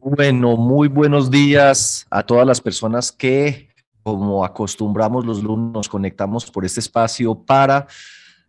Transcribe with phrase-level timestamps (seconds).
[0.00, 3.68] Bueno, muy buenos días a todas las personas que,
[4.02, 7.86] como acostumbramos los lunes, nos conectamos por este espacio para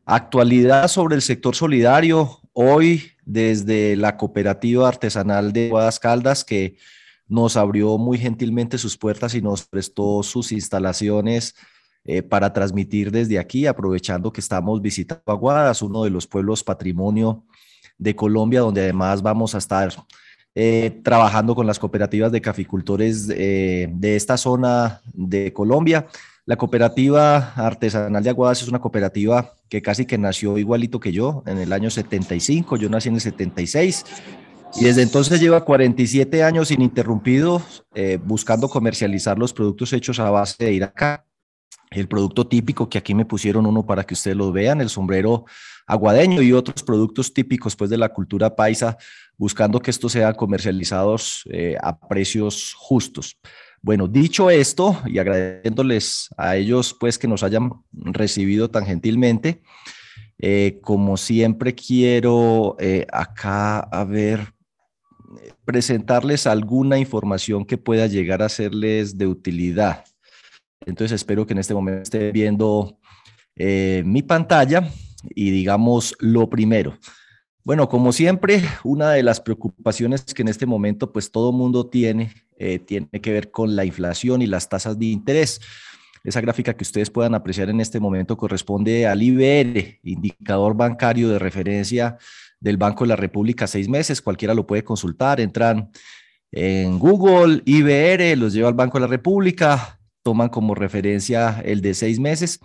[0.05, 2.39] actualidad sobre el sector solidario.
[2.53, 6.77] Hoy, desde la cooperativa artesanal de Guadas Caldas, que
[7.27, 11.55] nos abrió muy gentilmente sus puertas y nos prestó sus instalaciones
[12.05, 17.43] eh, para transmitir desde aquí, aprovechando que estamos visitando Aguadas, uno de los pueblos patrimonio
[17.97, 19.93] de Colombia, donde además vamos a estar
[20.53, 26.07] eh, trabajando con las cooperativas de caficultores eh, de esta zona de Colombia.
[26.45, 31.43] La cooperativa artesanal de Aguadas es una cooperativa que casi que nació igualito que yo
[31.47, 34.05] en el año 75, yo nací en el 76
[34.79, 37.85] y desde entonces lleva 47 años ininterrumpidos
[38.25, 41.25] buscando comercializar los productos hechos a base de iraca
[41.95, 45.45] el producto típico que aquí me pusieron uno para que ustedes lo vean, el sombrero
[45.87, 48.97] aguadeño y otros productos típicos pues de la cultura paisa,
[49.37, 53.37] buscando que estos sean comercializados eh, a precios justos.
[53.81, 59.61] Bueno, dicho esto y agradeciéndoles a ellos pues que nos hayan recibido tan gentilmente,
[60.39, 64.53] eh, como siempre quiero eh, acá a ver
[65.65, 70.03] presentarles alguna información que pueda llegar a serles de utilidad.
[70.85, 72.99] Entonces espero que en este momento esté viendo
[73.55, 74.89] eh, mi pantalla
[75.29, 76.97] y digamos lo primero.
[77.63, 82.31] Bueno, como siempre, una de las preocupaciones que en este momento pues todo mundo tiene,
[82.57, 85.59] eh, tiene que ver con la inflación y las tasas de interés.
[86.23, 91.39] Esa gráfica que ustedes puedan apreciar en este momento corresponde al IBR, indicador bancario de
[91.39, 92.17] referencia
[92.59, 94.21] del Banco de la República, seis meses.
[94.21, 95.39] Cualquiera lo puede consultar.
[95.39, 95.89] Entran
[96.51, 101.93] en Google, IBR, los lleva al Banco de la República, toman como referencia el de
[101.93, 102.59] seis meses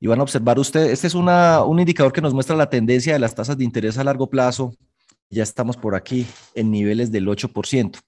[0.00, 3.12] y van a observar ustedes, este es una, un indicador que nos muestra la tendencia
[3.12, 4.74] de las tasas de interés a largo plazo.
[5.30, 8.00] Ya estamos por aquí en niveles del 8%.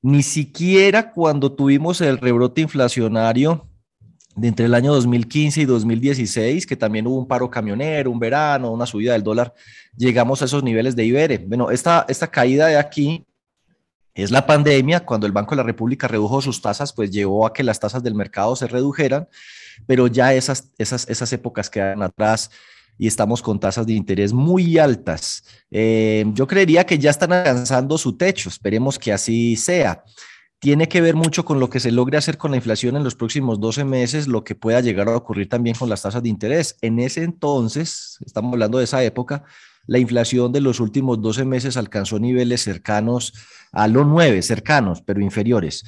[0.00, 3.68] Ni siquiera cuando tuvimos el rebrote inflacionario
[4.34, 8.72] de entre el año 2015 y 2016, que también hubo un paro camionero, un verano,
[8.72, 9.52] una subida del dólar,
[9.94, 11.36] llegamos a esos niveles de Ibere.
[11.36, 13.26] Bueno, esta, esta caída de aquí
[14.14, 17.52] es la pandemia, cuando el Banco de la República redujo sus tasas, pues llevó a
[17.52, 19.28] que las tasas del mercado se redujeran,
[19.86, 22.50] pero ya esas, esas, esas épocas quedan atrás
[22.98, 25.44] y estamos con tasas de interés muy altas.
[25.70, 30.04] Eh, yo creería que ya están alcanzando su techo, esperemos que así sea.
[30.58, 33.16] Tiene que ver mucho con lo que se logre hacer con la inflación en los
[33.16, 36.76] próximos 12 meses, lo que pueda llegar a ocurrir también con las tasas de interés.
[36.82, 39.42] En ese entonces, estamos hablando de esa época,
[39.86, 43.32] la inflación de los últimos 12 meses alcanzó niveles cercanos
[43.72, 45.84] a los 9, cercanos, pero inferiores.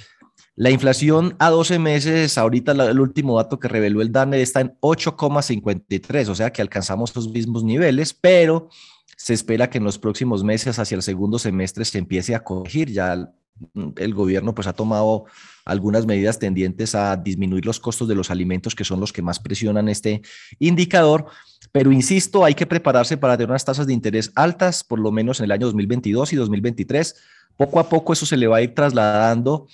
[0.56, 4.76] La inflación a 12 meses, ahorita el último dato que reveló el DANE está en
[4.80, 8.68] 8,53, o sea que alcanzamos los mismos niveles, pero
[9.16, 12.90] se espera que en los próximos meses, hacia el segundo semestre, se empiece a corregir.
[12.90, 13.32] Ya
[13.96, 15.24] el gobierno pues ha tomado
[15.64, 19.40] algunas medidas tendientes a disminuir los costos de los alimentos, que son los que más
[19.40, 20.22] presionan este
[20.58, 21.26] indicador.
[21.74, 25.40] Pero insisto, hay que prepararse para tener unas tasas de interés altas, por lo menos
[25.40, 27.16] en el año 2022 y 2023.
[27.56, 29.66] Poco a poco eso se le va a ir trasladando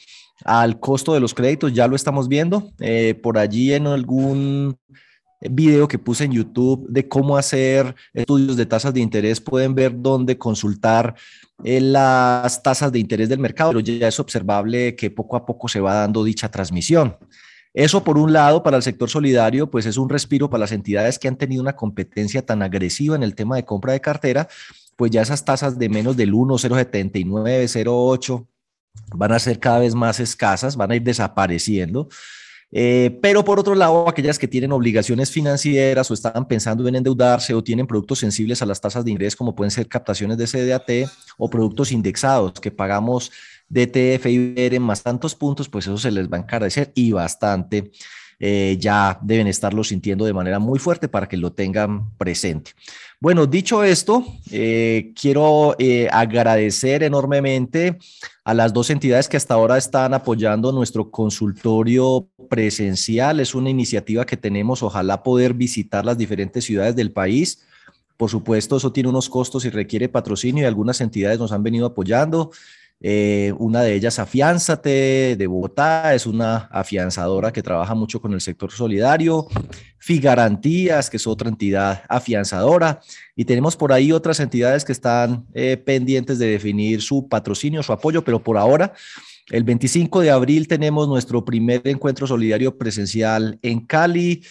[0.46, 2.72] al costo de los créditos, ya lo estamos viendo.
[2.78, 4.78] Eh, por allí en algún
[5.42, 9.92] video que puse en YouTube de cómo hacer estudios de tasas de interés, pueden ver
[9.94, 11.14] dónde consultar
[11.64, 15.68] eh, las tasas de interés del mercado, pero ya es observable que poco a poco
[15.68, 17.18] se va dando dicha transmisión.
[17.72, 21.18] Eso, por un lado, para el sector solidario, pues es un respiro para las entidades
[21.18, 24.48] que han tenido una competencia tan agresiva en el tema de compra de cartera,
[24.96, 28.46] pues ya esas tasas de menos del 1, 0,79, 0,8
[29.14, 32.08] van a ser cada vez más escasas, van a ir desapareciendo.
[32.72, 37.52] Eh, pero por otro lado, aquellas que tienen obligaciones financieras o están pensando en endeudarse
[37.52, 41.10] o tienen productos sensibles a las tasas de ingreso, como pueden ser captaciones de CDAT
[41.36, 43.32] o productos indexados que pagamos
[43.70, 47.90] DTF y más tantos puntos, pues eso se les va a encarecer y bastante.
[48.42, 52.70] Eh, ya deben estarlo sintiendo de manera muy fuerte para que lo tengan presente.
[53.20, 57.98] Bueno, dicho esto, eh, quiero eh, agradecer enormemente
[58.42, 63.40] a las dos entidades que hasta ahora están apoyando nuestro consultorio presencial.
[63.40, 67.62] Es una iniciativa que tenemos, ojalá poder visitar las diferentes ciudades del país.
[68.16, 71.86] Por supuesto, eso tiene unos costos y requiere patrocinio y algunas entidades nos han venido
[71.86, 72.50] apoyando.
[73.02, 78.40] Eh, una de ellas, Afianzate, de Bogotá, es una afianzadora que trabaja mucho con el
[78.42, 79.46] sector solidario.
[79.98, 83.00] Figarantías, que es otra entidad afianzadora.
[83.34, 87.92] Y tenemos por ahí otras entidades que están eh, pendientes de definir su patrocinio, su
[87.92, 88.92] apoyo, pero por ahora,
[89.48, 94.42] el 25 de abril tenemos nuestro primer encuentro solidario presencial en Cali.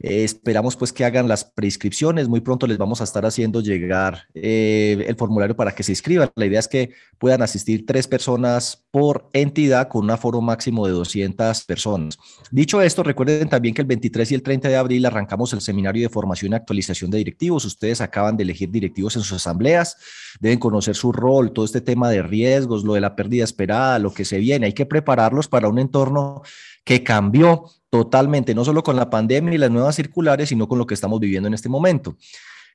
[0.00, 2.28] Eh, esperamos pues que hagan las prescripciones.
[2.28, 6.30] Muy pronto les vamos a estar haciendo llegar eh, el formulario para que se inscriban.
[6.36, 10.92] La idea es que puedan asistir tres personas por entidad con un aforo máximo de
[10.92, 12.16] 200 personas.
[12.52, 16.02] Dicho esto, recuerden también que el 23 y el 30 de abril arrancamos el seminario
[16.02, 17.64] de formación y actualización de directivos.
[17.64, 19.96] Ustedes acaban de elegir directivos en sus asambleas,
[20.38, 24.14] deben conocer su rol, todo este tema de riesgos, lo de la pérdida esperada, lo
[24.14, 24.66] que se viene.
[24.66, 26.42] Hay que prepararlos para un entorno
[26.84, 30.86] que cambió totalmente, no solo con la pandemia y las nuevas circulares, sino con lo
[30.86, 32.16] que estamos viviendo en este momento.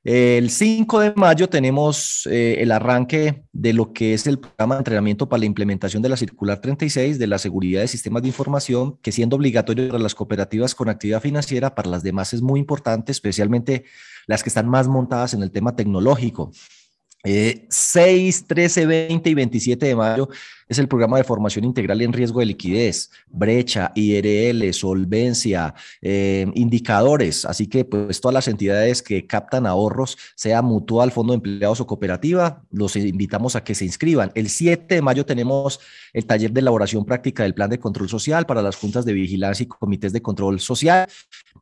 [0.03, 4.79] El 5 de mayo tenemos eh, el arranque de lo que es el programa de
[4.79, 8.97] entrenamiento para la implementación de la circular 36 de la seguridad de sistemas de información,
[9.01, 13.13] que siendo obligatorio para las cooperativas con actividad financiera, para las demás es muy importante,
[13.13, 13.85] especialmente
[14.27, 16.51] las que están más montadas en el tema tecnológico.
[17.25, 20.27] 6, 13, 20 y 27 de mayo
[20.67, 27.45] es el programa de formación integral en riesgo de liquidez, brecha, IRL, solvencia, eh, indicadores.
[27.45, 31.87] Así que pues todas las entidades que captan ahorros, sea mutual, fondo de empleados o
[31.87, 34.33] cooperativa, los invitamos a que se inscriban.
[34.35, 35.79] El 7 de mayo tenemos
[36.11, 39.63] el taller de elaboración práctica del plan de control social para las juntas de vigilancia
[39.63, 41.07] y comités de control social.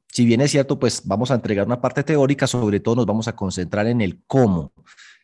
[0.08, 3.28] Si bien es cierto, pues vamos a entregar una parte teórica, sobre todo nos vamos
[3.28, 4.74] a concentrar en el cómo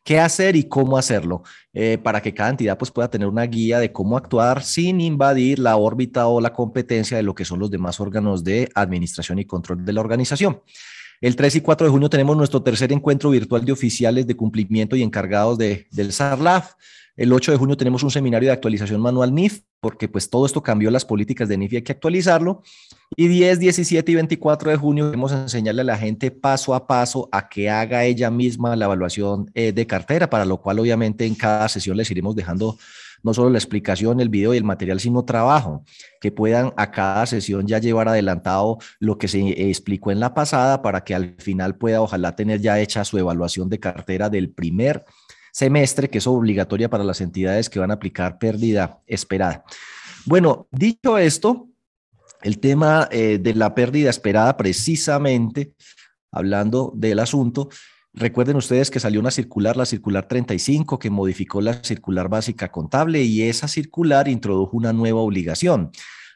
[0.08, 1.44] qué hacer y cómo hacerlo,
[1.74, 5.60] eh, para que cada entidad pues, pueda tener una guía de cómo actuar sin invadir
[5.60, 9.44] la órbita o la competencia de lo que son los demás órganos de administración y
[9.44, 10.62] control de la organización.
[11.20, 14.96] El 3 y 4 de junio tenemos nuestro tercer encuentro virtual de oficiales de cumplimiento
[14.96, 16.76] y encargados de, del SARLAF.
[17.18, 20.62] El 8 de junio tenemos un seminario de actualización manual NIF, porque pues todo esto
[20.62, 22.62] cambió las políticas de NIF y hay que actualizarlo.
[23.16, 27.28] Y 10, 17 y 24 de junio queremos enseñarle a la gente paso a paso
[27.32, 31.34] a que haga ella misma la evaluación eh, de cartera, para lo cual obviamente en
[31.34, 32.78] cada sesión les iremos dejando
[33.24, 35.84] no solo la explicación, el video y el material, sino trabajo,
[36.22, 40.84] que puedan a cada sesión ya llevar adelantado lo que se explicó en la pasada
[40.84, 45.04] para que al final pueda ojalá tener ya hecha su evaluación de cartera del primer
[45.58, 49.64] semestre, que es obligatoria para las entidades que van a aplicar pérdida esperada.
[50.24, 51.70] Bueno, dicho esto,
[52.44, 55.74] el tema eh, de la pérdida esperada, precisamente
[56.32, 57.70] hablando del asunto,
[58.14, 63.24] recuerden ustedes que salió una circular, la circular 35, que modificó la circular básica contable
[63.24, 65.90] y esa circular introdujo una nueva obligación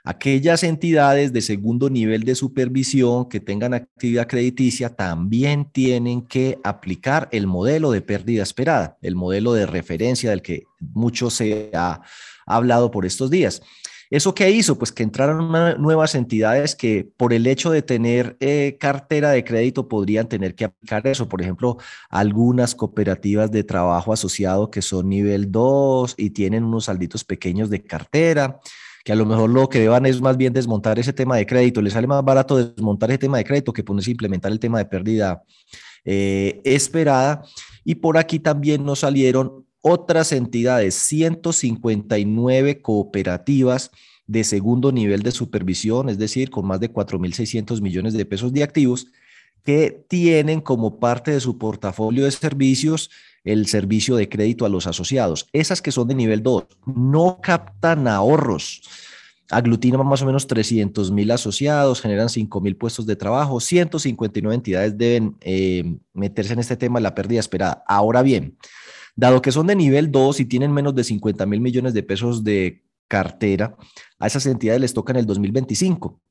[0.03, 7.29] Aquellas entidades de segundo nivel de supervisión que tengan actividad crediticia también tienen que aplicar
[7.31, 12.01] el modelo de pérdida esperada, el modelo de referencia del que mucho se ha
[12.47, 13.61] hablado por estos días.
[14.09, 14.77] ¿Eso qué hizo?
[14.77, 15.51] Pues que entraron
[15.81, 20.65] nuevas entidades que por el hecho de tener eh, cartera de crédito podrían tener que
[20.65, 21.29] aplicar eso.
[21.29, 21.77] Por ejemplo,
[22.09, 27.83] algunas cooperativas de trabajo asociado que son nivel 2 y tienen unos salditos pequeños de
[27.83, 28.59] cartera
[29.03, 31.81] que a lo mejor lo que deban es más bien desmontar ese tema de crédito.
[31.81, 34.77] Les sale más barato desmontar ese tema de crédito que ponerse a implementar el tema
[34.79, 35.43] de pérdida
[36.05, 37.43] eh, esperada.
[37.83, 43.91] Y por aquí también nos salieron otras entidades, 159 cooperativas
[44.27, 48.63] de segundo nivel de supervisión, es decir, con más de 4.600 millones de pesos de
[48.63, 49.07] activos,
[49.63, 53.09] que tienen como parte de su portafolio de servicios
[53.43, 55.47] el servicio de crédito a los asociados.
[55.53, 58.81] Esas que son de nivel 2 no captan ahorros.
[59.49, 64.97] Aglutinan más o menos 300 mil asociados, generan 5 mil puestos de trabajo, 159 entidades
[64.97, 67.83] deben eh, meterse en este tema de la pérdida esperada.
[67.85, 68.57] Ahora bien,
[69.15, 72.45] dado que son de nivel 2 y tienen menos de 50 mil millones de pesos
[72.45, 73.75] de cartera,
[74.19, 76.21] a esas entidades les toca en el 2025.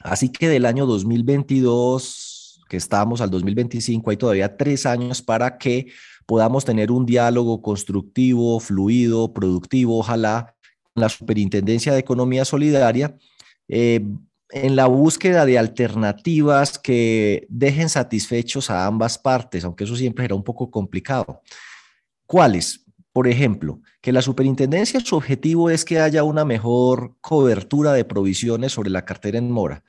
[0.00, 2.31] Así que del año 2022,
[2.72, 5.88] que estamos al 2025, hay todavía tres años para que
[6.24, 10.54] podamos tener un diálogo constructivo, fluido, productivo, ojalá,
[10.94, 13.14] con la Superintendencia de Economía Solidaria,
[13.68, 14.00] eh,
[14.48, 20.34] en la búsqueda de alternativas que dejen satisfechos a ambas partes, aunque eso siempre era
[20.34, 21.42] un poco complicado.
[22.24, 22.86] ¿Cuáles?
[23.12, 28.72] Por ejemplo, que la superintendencia, su objetivo es que haya una mejor cobertura de provisiones
[28.72, 29.84] sobre la cartera en mora.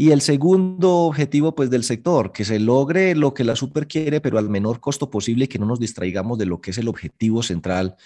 [0.00, 4.20] Y el segundo objetivo pues del sector, que se logre lo que la super quiere,
[4.20, 6.86] pero al menor costo posible y que no nos distraigamos de lo que es el
[6.86, 7.96] objetivo central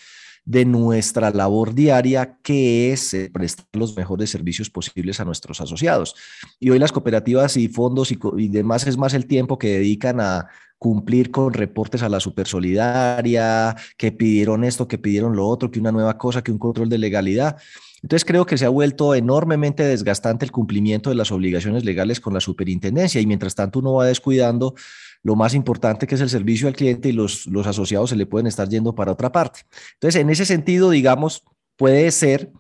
[0.44, 6.14] de nuestra labor diaria, que es eh, prestar los mejores servicios posibles a nuestros asociados.
[6.58, 10.20] Y hoy las cooperativas y fondos y, y demás es más el tiempo que dedican
[10.20, 10.48] a
[10.82, 15.78] cumplir con reportes a la super solidaria, que pidieron esto, que pidieron lo otro, que
[15.78, 17.56] una nueva cosa, que un control de legalidad.
[18.02, 22.34] Entonces creo que se ha vuelto enormemente desgastante el cumplimiento de las obligaciones legales con
[22.34, 24.74] la superintendencia y mientras tanto uno va descuidando
[25.22, 28.26] lo más importante que es el servicio al cliente y los, los asociados se le
[28.26, 29.60] pueden estar yendo para otra parte.
[29.94, 31.44] Entonces en ese sentido, digamos,
[31.76, 32.50] puede ser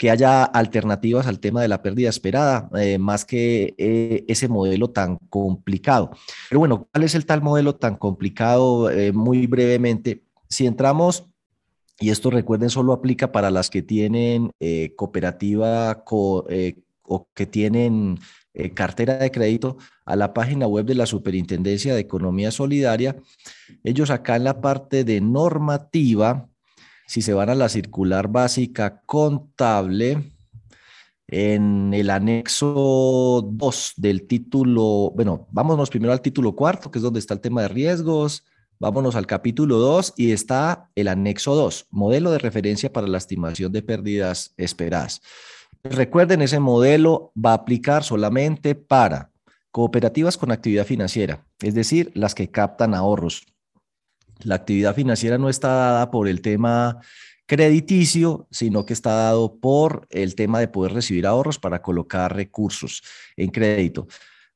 [0.00, 4.88] que haya alternativas al tema de la pérdida esperada, eh, más que eh, ese modelo
[4.88, 6.12] tan complicado.
[6.48, 8.90] Pero bueno, ¿cuál es el tal modelo tan complicado?
[8.90, 11.26] Eh, muy brevemente, si entramos,
[11.98, 14.52] y esto recuerden, solo aplica para las que tienen
[14.96, 18.18] cooperativa o que tienen
[18.74, 23.16] cartera de crédito a la página web de la Superintendencia de Economía Solidaria.
[23.84, 26.50] Ellos acá en la parte de normativa
[27.10, 30.30] si se van a la circular básica contable,
[31.26, 37.18] en el anexo 2 del título, bueno, vámonos primero al título cuarto, que es donde
[37.18, 38.44] está el tema de riesgos,
[38.78, 43.72] vámonos al capítulo 2 y está el anexo 2, modelo de referencia para la estimación
[43.72, 45.20] de pérdidas esperadas.
[45.82, 49.30] Recuerden, ese modelo va a aplicar solamente para
[49.70, 53.46] cooperativas con actividad financiera, es decir, las que captan ahorros,
[54.42, 56.98] la actividad financiera no está dada por el tema
[57.46, 63.02] crediticio, sino que está dado por el tema de poder recibir ahorros para colocar recursos
[63.36, 64.06] en crédito.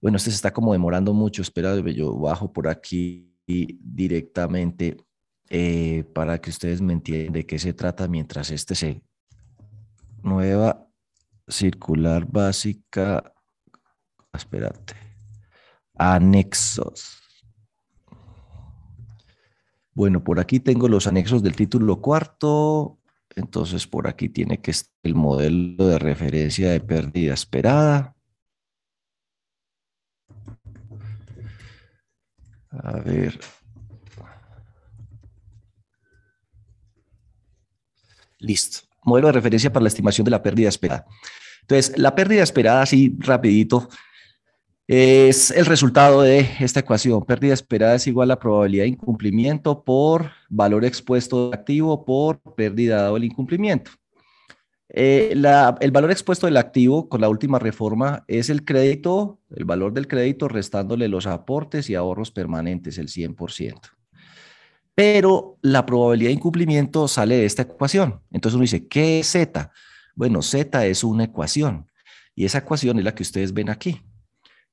[0.00, 1.42] Bueno, este se está como demorando mucho.
[1.42, 4.96] Espera, yo bajo por aquí directamente
[5.48, 9.02] eh, para que ustedes me entiendan de qué se trata mientras este se
[10.22, 10.83] nueva
[11.48, 13.32] circular básica.
[14.32, 14.94] Espérate.
[15.96, 17.20] Anexos.
[19.92, 22.98] Bueno, por aquí tengo los anexos del título cuarto.
[23.36, 28.16] Entonces, por aquí tiene que estar el modelo de referencia de pérdida esperada.
[32.70, 33.38] A ver.
[38.38, 38.93] Listo.
[39.04, 41.06] Modelo de referencia para la estimación de la pérdida esperada.
[41.62, 43.88] Entonces, la pérdida esperada, así rapidito,
[44.86, 47.24] es el resultado de esta ecuación.
[47.24, 53.02] Pérdida esperada es igual a probabilidad de incumplimiento por valor expuesto del activo por pérdida
[53.02, 53.92] dado el incumplimiento.
[54.90, 59.92] Eh, el valor expuesto del activo con la última reforma es el crédito, el valor
[59.92, 63.80] del crédito restándole los aportes y ahorros permanentes, el 100%.
[64.94, 68.20] Pero la probabilidad de incumplimiento sale de esta ecuación.
[68.30, 69.72] Entonces uno dice, ¿qué es Z?
[70.14, 71.90] Bueno, Z es una ecuación
[72.34, 74.00] y esa ecuación es la que ustedes ven aquí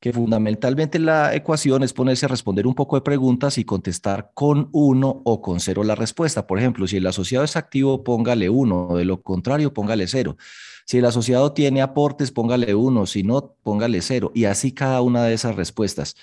[0.02, 4.68] que fundamentalmente la ecuación es ponerse a responder un poco de preguntas y contestar con
[4.72, 6.48] uno o con cero la respuesta.
[6.48, 10.38] Por ejemplo, si el asociado es activo, póngale uno, de lo contrario, póngale cero.
[10.88, 14.32] Si el asociado tiene aportes, póngale uno, si no, póngale cero.
[14.34, 16.16] Y así cada una de esas respuestas.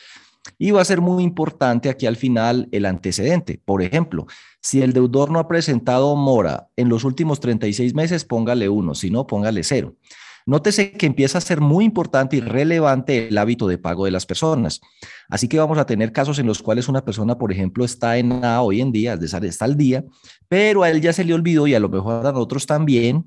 [0.58, 3.60] Y va a ser muy importante aquí al final el antecedente.
[3.64, 4.26] Por ejemplo,
[4.60, 9.10] si el deudor no ha presentado mora en los últimos 36 meses, póngale uno, si
[9.10, 9.94] no, póngale cero.
[10.46, 14.24] Nótese que empieza a ser muy importante y relevante el hábito de pago de las
[14.24, 14.80] personas.
[15.28, 18.42] Así que vamos a tener casos en los cuales una persona, por ejemplo, está en
[18.42, 20.04] A hoy en día, está al día,
[20.48, 23.26] pero a él ya se le olvidó y a lo mejor a nosotros también,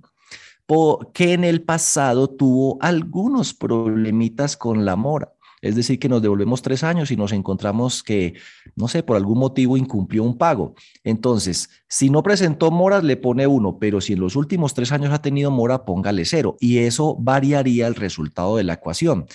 [1.14, 5.34] que en el pasado tuvo algunos problemitas con la mora.
[5.62, 8.34] Es decir, que nos devolvemos tres años y nos encontramos que,
[8.76, 10.74] no sé, por algún motivo incumplió un pago.
[11.04, 15.14] Entonces, si no presentó moras, le pone uno, pero si en los últimos tres años
[15.14, 16.58] ha tenido mora, póngale cero.
[16.60, 19.28] Y eso variaría el resultado de la ecuación.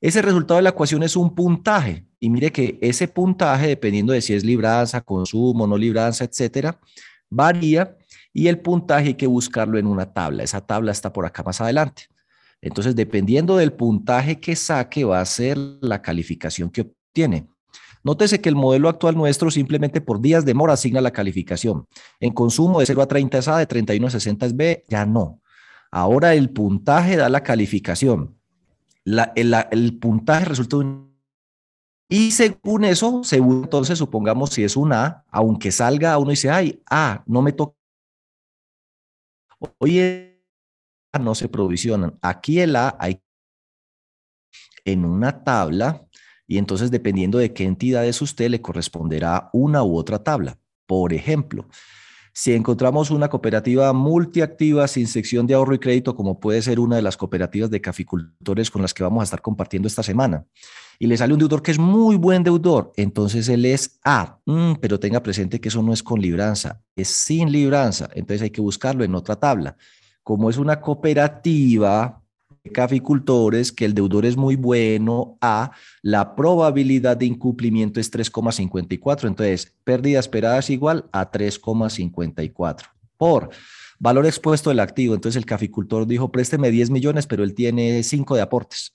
[0.00, 2.06] Ese resultado de la ecuación es un puntaje.
[2.20, 6.78] Y mire que ese puntaje, dependiendo de si es libranza, consumo, no libranza, etcétera,
[7.28, 7.96] varía
[8.32, 10.42] y el puntaje hay que buscarlo en una tabla.
[10.42, 12.04] Esa tabla está por acá más adelante.
[12.64, 17.46] Entonces, dependiendo del puntaje que saque, va a ser la calificación que obtiene.
[18.02, 21.86] Nótese que el modelo actual nuestro simplemente por días de mora asigna la calificación.
[22.20, 25.04] En consumo de 0 a 30 es A, de 31 a 60 es B, ya
[25.04, 25.42] no.
[25.90, 28.34] Ahora el puntaje da la calificación.
[29.04, 31.14] el, puntaje resulta un...
[32.08, 36.82] Y según eso, según entonces supongamos si es un A, aunque salga uno dice, ay,
[36.90, 37.76] A, no me toca.
[39.78, 40.33] Oye,
[41.18, 42.18] no se provisionan.
[42.22, 43.20] Aquí el A hay
[44.84, 46.06] en una tabla
[46.46, 50.58] y entonces dependiendo de qué entidad es usted le corresponderá una u otra tabla.
[50.86, 51.68] Por ejemplo,
[52.36, 56.96] si encontramos una cooperativa multiactiva sin sección de ahorro y crédito, como puede ser una
[56.96, 60.44] de las cooperativas de caficultores con las que vamos a estar compartiendo esta semana,
[60.98, 64.74] y le sale un deudor que es muy buen deudor, entonces él es A, mm,
[64.80, 68.60] pero tenga presente que eso no es con libranza, es sin libranza, entonces hay que
[68.60, 69.76] buscarlo en otra tabla
[70.24, 72.20] como es una cooperativa
[72.64, 79.28] de caficultores, que el deudor es muy bueno, A, la probabilidad de incumplimiento es 3,54.
[79.28, 82.86] Entonces, pérdida esperada es igual a 3,54
[83.18, 83.50] por
[83.98, 85.14] valor expuesto del activo.
[85.14, 88.94] Entonces, el caficultor dijo, présteme 10 millones, pero él tiene 5 de aportes.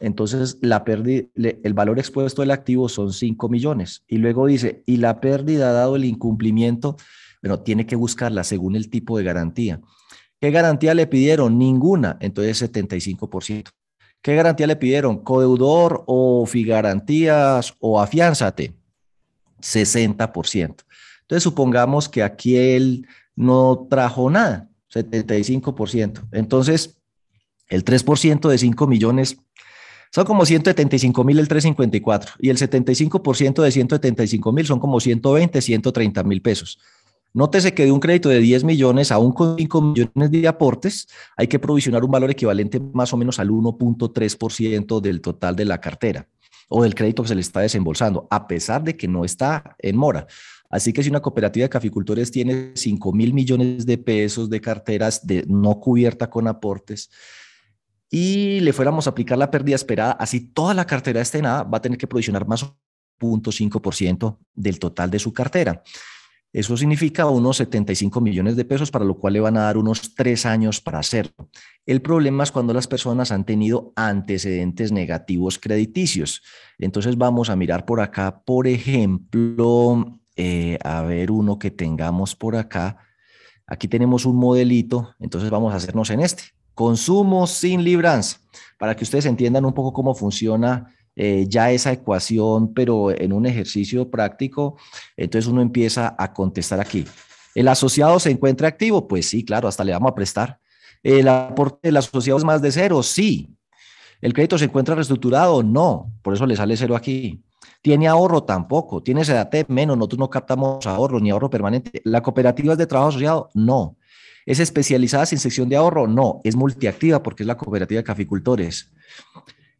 [0.00, 4.04] Entonces, la pérdida, el valor expuesto del activo son 5 millones.
[4.06, 6.96] Y luego dice, y la pérdida dado el incumplimiento,
[7.42, 9.80] bueno, tiene que buscarla según el tipo de garantía.
[10.40, 11.58] ¿Qué garantía le pidieron?
[11.58, 13.70] Ninguna, entonces 75%.
[14.22, 15.18] ¿Qué garantía le pidieron?
[15.18, 18.74] ¿Codeudor o figarantías o afiánzate?
[19.60, 20.84] 60%.
[21.22, 26.28] Entonces supongamos que aquí él no trajo nada, 75%.
[26.32, 26.98] Entonces,
[27.68, 29.38] el 3% de 5 millones
[30.10, 35.60] son como 175 mil el 354 y el 75% de 175 mil son como 120,
[35.60, 36.78] 130 mil pesos.
[37.38, 41.06] Nótese que de un crédito de 10 millones a un con 5 millones de aportes
[41.36, 45.80] hay que provisionar un valor equivalente más o menos al 1.3% del total de la
[45.80, 46.26] cartera
[46.68, 49.96] o del crédito que se le está desembolsando, a pesar de que no está en
[49.96, 50.26] mora.
[50.68, 55.24] Así que si una cooperativa de caficultores tiene 5 mil millones de pesos de carteras
[55.24, 57.08] de no cubierta con aportes
[58.10, 61.78] y le fuéramos a aplicar la pérdida esperada, así toda la cartera esté nada, va
[61.78, 62.66] a tener que provisionar más
[63.20, 65.84] 0.5% del total de su cartera.
[66.52, 70.14] Eso significa unos 75 millones de pesos, para lo cual le van a dar unos
[70.14, 71.50] tres años para hacerlo.
[71.84, 76.42] El problema es cuando las personas han tenido antecedentes negativos crediticios.
[76.78, 82.56] Entonces vamos a mirar por acá, por ejemplo, eh, a ver uno que tengamos por
[82.56, 82.96] acá.
[83.66, 86.44] Aquí tenemos un modelito, entonces vamos a hacernos en este.
[86.74, 88.38] Consumo sin libranza,
[88.78, 93.44] para que ustedes entiendan un poco cómo funciona eh, ya esa ecuación, pero en un
[93.44, 94.76] ejercicio práctico,
[95.16, 97.04] entonces uno empieza a contestar aquí.
[97.56, 99.08] ¿El asociado se encuentra activo?
[99.08, 100.60] Pues sí, claro, hasta le vamos a prestar.
[101.02, 103.02] ¿El aporte del asociado es más de cero?
[103.02, 103.52] Sí.
[104.20, 105.64] ¿El crédito se encuentra reestructurado?
[105.64, 107.42] No, por eso le sale cero aquí.
[107.82, 108.44] ¿Tiene ahorro?
[108.44, 109.02] Tampoco.
[109.02, 109.70] ¿Tiene SEDATEP?
[109.70, 112.00] Menos, nosotros no captamos ahorro ni ahorro permanente.
[112.04, 113.50] ¿La cooperativa es de trabajo asociado?
[113.54, 113.96] No.
[114.46, 116.06] ¿Es especializada sin sección de ahorro?
[116.06, 116.40] No.
[116.44, 118.92] Es multiactiva porque es la cooperativa de caficultores.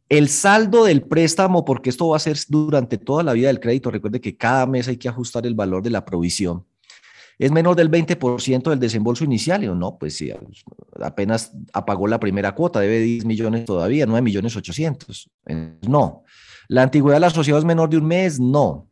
[0.08, 3.90] El saldo del préstamo, porque esto va a ser durante toda la vida del crédito,
[3.90, 6.64] recuerde que cada mes hay que ajustar el valor de la provisión.
[7.38, 9.68] ¿Es menor del 20% del desembolso inicial?
[9.68, 9.98] ¿O no?
[9.98, 10.32] Pues sí,
[11.00, 15.30] apenas apagó la primera cuota, debe 10 millones todavía, 9 millones 800.
[15.86, 16.24] No.
[16.68, 18.40] ¿La antigüedad del asociado es menor de un mes?
[18.40, 18.90] No.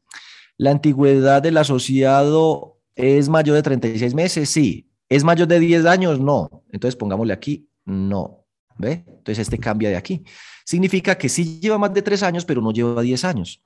[0.59, 4.49] ¿La antigüedad del asociado es mayor de 36 meses?
[4.51, 4.91] Sí.
[5.09, 6.21] ¿Es mayor de 10 años?
[6.21, 6.63] No.
[6.71, 8.45] Entonces pongámosle aquí, no.
[8.79, 9.05] ¿Ve?
[9.09, 10.23] Entonces este cambia de aquí
[10.67, 13.63] significa que sí lleva más de tres años, pero no lleva diez años.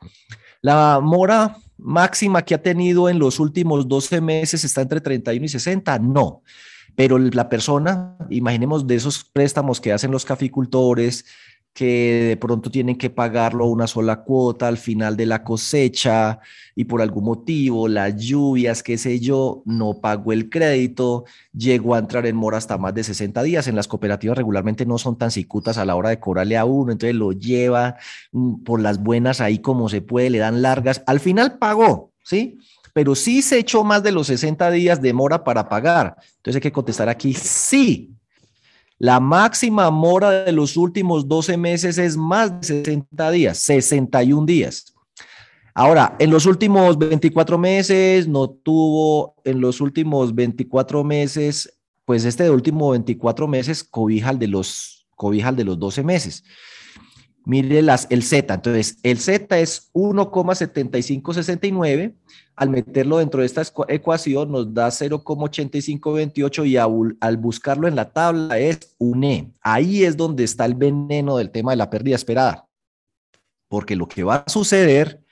[0.61, 5.49] La mora máxima que ha tenido en los últimos 12 meses está entre 31 y
[5.49, 6.43] 60, no.
[6.95, 11.25] Pero la persona, imaginemos de esos préstamos que hacen los caficultores,
[11.73, 16.41] que de pronto tienen que pagarlo una sola cuota al final de la cosecha
[16.75, 21.99] y por algún motivo, las lluvias, qué sé yo, no pagó el crédito, llegó a
[21.99, 23.69] entrar en mora hasta más de 60 días.
[23.69, 26.93] En las cooperativas regularmente no son tan cicutas a la hora de cobrarle a uno,
[26.93, 27.97] entonces lo lleva
[28.33, 31.03] mm, por las buenas ahí como se puede, le dan largas.
[31.07, 32.59] Al final pagó, ¿sí?
[32.93, 36.17] Pero sí se echó más de los 60 días de mora para pagar.
[36.37, 38.11] Entonces hay que contestar aquí, sí,
[39.01, 44.95] la máxima mora de los últimos 12 meses es más de 60 días, 61 días.
[45.75, 52.45] Ahora, en los últimos 24 meses no tuvo, en los últimos 24 meses, pues este
[52.45, 56.45] de último 24 meses cobija el de los, cobija el de los 12 meses.
[57.45, 62.15] Mire las, el Z, entonces el Z es 1,7569
[62.61, 68.59] al meterlo dentro de esta ecuación nos da 0,8528 y al buscarlo en la tabla
[68.59, 69.51] es un E.
[69.63, 72.69] Ahí es donde está el veneno del tema de la pérdida esperada.
[73.67, 75.23] Porque lo que va a suceder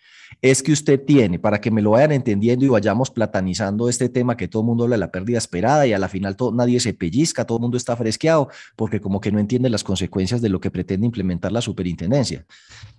[0.41, 4.37] es que usted tiene, para que me lo vayan entendiendo y vayamos platanizando este tema
[4.37, 6.79] que todo el mundo habla de la pérdida esperada y a la final todo, nadie
[6.81, 10.49] se pellizca, todo el mundo está fresqueado porque como que no entiende las consecuencias de
[10.49, 12.47] lo que pretende implementar la superintendencia.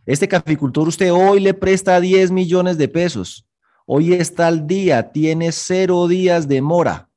[0.06, 3.46] Este caficultor usted hoy le presta 10 millones de pesos
[3.92, 7.10] Hoy está al día, tiene cero días de mora,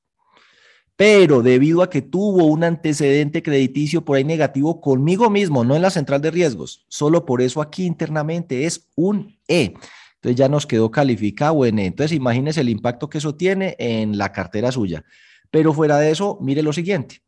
[0.96, 5.82] pero debido a que tuvo un antecedente crediticio por ahí negativo conmigo mismo, no en
[5.82, 9.74] la central de riesgos, solo por eso aquí internamente es un E.
[10.22, 11.86] Entonces ya nos quedó calificado en E.
[11.86, 15.04] Entonces imagínese el impacto que eso tiene en la cartera suya.
[15.50, 17.22] Pero fuera de eso, mire lo siguiente.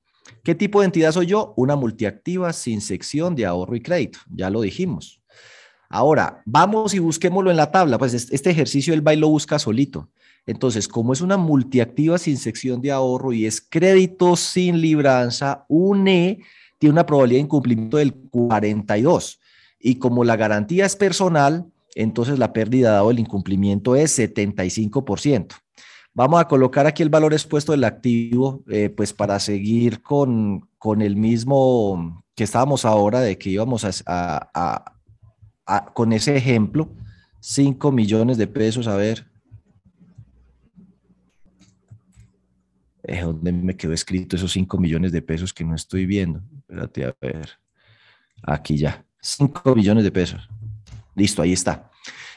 [0.45, 1.55] ¿Qué tipo de entidad soy yo?
[1.57, 4.21] Una multiactiva sin sección de ahorro y crédito.
[4.33, 5.21] Ya lo dijimos.
[5.89, 7.99] Ahora, vamos y busquémoslo en la tabla.
[7.99, 10.09] Pues este ejercicio el baile lo busca solito.
[10.47, 16.39] Entonces, como es una multiactiva sin sección de ahorro y es crédito sin libranza, UNE
[16.79, 19.41] tiene una probabilidad de incumplimiento del 42.
[19.81, 25.55] Y como la garantía es personal, entonces la pérdida dado el incumplimiento es 75%.
[26.13, 31.03] Vamos a colocar aquí el valor expuesto del activo, eh, pues para seguir con, con,
[31.03, 34.95] el mismo que estábamos ahora, de que íbamos a
[35.93, 36.91] con ese ejemplo,
[37.41, 39.27] 5 millones de pesos, a ver.
[43.03, 46.43] Eh, ¿Dónde me quedó escrito esos 5 millones de pesos que no estoy viendo?
[46.59, 47.51] Espérate a ver.
[48.43, 49.05] Aquí ya.
[49.21, 50.49] 5 millones de pesos.
[51.15, 51.91] Listo, ahí está.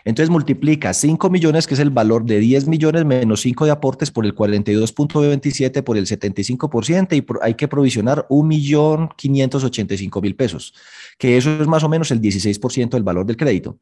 [0.06, 4.10] Entonces multiplica 5 millones, que es el valor de 10 millones, menos 5 de aportes
[4.10, 10.74] por el 42.27 por el 75%, y hay que provisionar 1.585.000 pesos,
[11.18, 13.80] que eso es más o menos el 16% del valor del crédito.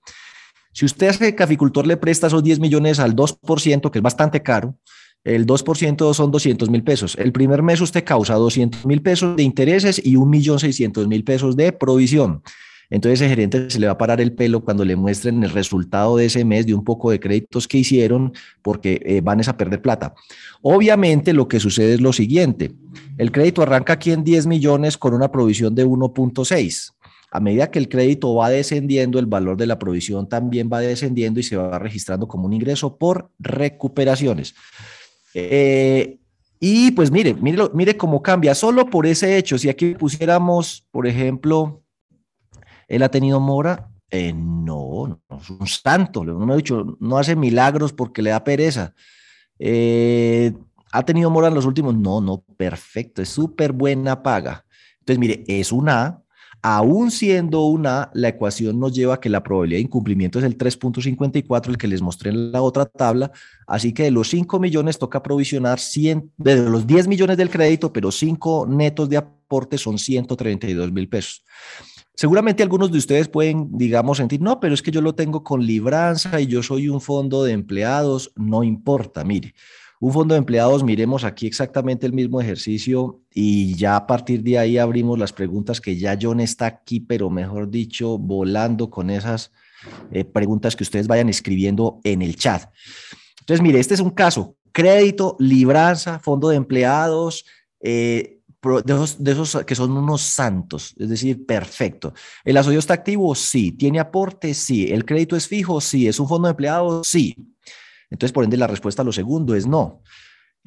[0.74, 4.76] Si usted hace caficultor le presta esos 10 millones al 2%, que es bastante caro,
[5.24, 7.16] el 2% son 200 mil pesos.
[7.20, 12.42] El primer mes usted causa 200 mil pesos de intereses y 1.600.000 pesos de provisión.
[12.90, 16.18] Entonces ese gerente se le va a parar el pelo cuando le muestren el resultado
[16.18, 19.82] de ese mes de un poco de créditos que hicieron porque eh, van a perder
[19.82, 20.14] plata.
[20.62, 22.72] Obviamente lo que sucede es lo siguiente.
[23.18, 26.94] El crédito arranca aquí en 10 millones con una provisión de 1.6.
[27.32, 31.40] A medida que el crédito va descendiendo, el valor de la provisión también va descendiendo
[31.40, 34.56] y se va registrando como un ingreso por recuperaciones.
[35.34, 36.18] Eh,
[36.60, 38.56] y pues mire, mire, mire cómo cambia.
[38.56, 41.84] Solo por ese hecho, si aquí pusiéramos, por ejemplo,
[42.88, 43.90] ¿Él ha tenido mora?
[44.12, 48.30] Eh, no, no es un santo, no me ha dicho, no hace milagros porque le
[48.30, 48.94] da pereza.
[49.60, 50.54] Eh,
[50.92, 51.96] ¿Ha tenido mora en los últimos?
[51.96, 54.66] No, no, perfecto, es súper buena paga.
[55.00, 56.22] Entonces, mire, es una A.
[56.68, 60.58] Aún siendo una, la ecuación nos lleva a que la probabilidad de incumplimiento es el
[60.58, 63.32] 3.54, el que les mostré en la otra tabla.
[63.68, 67.94] Así que de los 5 millones toca provisionar 100, de los 10 millones del crédito,
[67.94, 71.44] pero 5 netos de aporte son 132 mil pesos.
[72.16, 75.66] Seguramente algunos de ustedes pueden, digamos, sentir, no, pero es que yo lo tengo con
[75.66, 79.54] libranza y yo soy un fondo de empleados, no importa, mire.
[80.00, 84.60] Un fondo de empleados, miremos aquí exactamente el mismo ejercicio y ya a partir de
[84.60, 89.52] ahí abrimos las preguntas que ya John está aquí, pero mejor dicho, volando con esas
[90.12, 92.70] eh, preguntas que ustedes vayan escribiendo en el chat.
[93.40, 97.46] Entonces, mire, este es un caso, crédito, libranza, fondo de empleados,
[97.80, 98.35] eh,
[98.84, 102.14] de esos, que son unos santos, es decir, perfecto.
[102.44, 103.34] ¿El asocio está activo?
[103.36, 103.72] Sí.
[103.72, 104.54] ¿Tiene aporte?
[104.54, 104.92] Sí.
[104.92, 105.80] ¿El crédito es fijo?
[105.82, 106.08] Sí.
[106.08, 107.08] ¿Es un fondo de empleados?
[107.08, 107.36] Sí.
[108.10, 110.02] Entonces, por ende, la respuesta a lo segundo es no.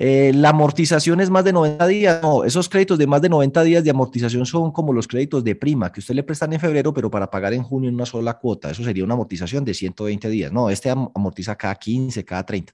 [0.00, 2.22] Eh, ¿La amortización es más de 90 días?
[2.22, 5.56] No, esos créditos de más de 90 días de amortización son como los créditos de
[5.56, 8.34] prima que usted le prestan en febrero, pero para pagar en junio en una sola
[8.34, 8.70] cuota.
[8.70, 10.52] Eso sería una amortización de 120 días.
[10.52, 12.72] No, este amortiza cada 15, cada 30.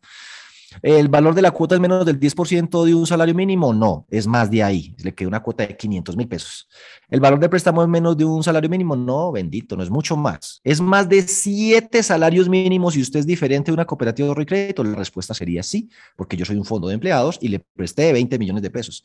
[0.83, 3.73] ¿El valor de la cuota es menos del 10% de un salario mínimo?
[3.73, 4.95] No, es más de ahí.
[5.03, 6.69] Le queda una cuota de 500 mil pesos.
[7.11, 8.97] ¿El valor de préstamo es menos de un salario mínimo?
[8.97, 10.61] No, bendito, no es mucho más.
[10.65, 14.43] ¿Es más de siete salarios mínimos y usted es diferente de una cooperativa de ahorro
[14.43, 14.83] y crédito?
[14.83, 18.39] La respuesta sería sí, porque yo soy un fondo de empleados y le presté 20
[18.39, 19.05] millones de pesos.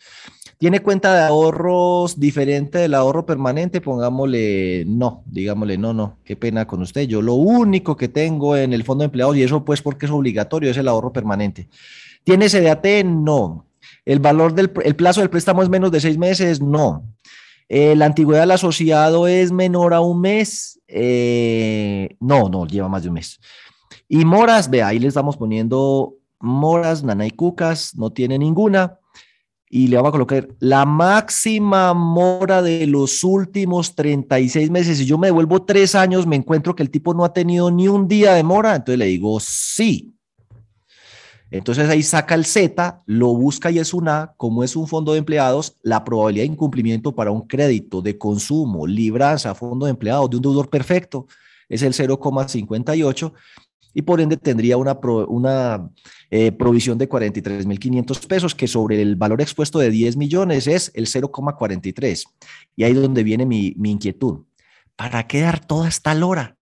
[0.58, 3.82] ¿Tiene cuenta de ahorros diferente del ahorro permanente?
[3.82, 7.03] Pongámosle no, digámosle no, no, qué pena con usted.
[7.03, 10.12] Yo lo único que tengo en el fondo de empleados, y eso pues porque es
[10.12, 11.59] obligatorio, es el ahorro permanente.
[12.24, 12.86] ¿Tiene CDAT?
[13.06, 13.65] No.
[14.06, 16.62] ¿El valor del el plazo del préstamo es menos de seis meses?
[16.62, 17.04] No.
[17.67, 20.80] Eh, ¿La antigüedad del asociado es menor a un mes?
[20.88, 23.39] Eh, no, no, lleva más de un mes.
[24.08, 29.00] Y moras, vea, ahí le estamos poniendo moras, nanaycucas, no tiene ninguna
[29.69, 34.98] y le vamos a colocar la máxima mora de los últimos 36 meses.
[34.98, 37.88] Si yo me devuelvo tres años, me encuentro que el tipo no ha tenido ni
[37.88, 40.15] un día de mora, entonces le digo sí.
[41.52, 45.20] Entonces ahí saca el Z, lo busca y es una, como es un fondo de
[45.20, 50.38] empleados, la probabilidad de incumplimiento para un crédito de consumo, libranza, fondo de empleados de
[50.38, 51.28] un deudor perfecto
[51.70, 53.32] es el 0,58
[53.94, 55.90] y por ende tendría una, una
[56.30, 61.08] eh, provisión de 43.500 pesos, que sobre el valor expuesto de 10 millones es el
[61.08, 62.24] 0,43.
[62.76, 64.46] Y ahí es donde viene mi, mi inquietud.
[64.96, 66.59] ¿Para qué dar toda esta lora?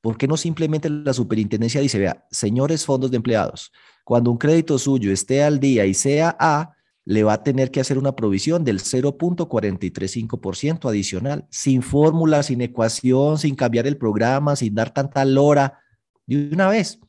[0.00, 3.72] ¿Por qué no simplemente la superintendencia dice, vea, señores fondos de empleados,
[4.04, 7.80] cuando un crédito suyo esté al día y sea A, le va a tener que
[7.80, 14.74] hacer una provisión del 0.435% adicional, sin fórmula, sin ecuación, sin cambiar el programa, sin
[14.74, 15.80] dar tanta lora
[16.26, 17.00] de una vez.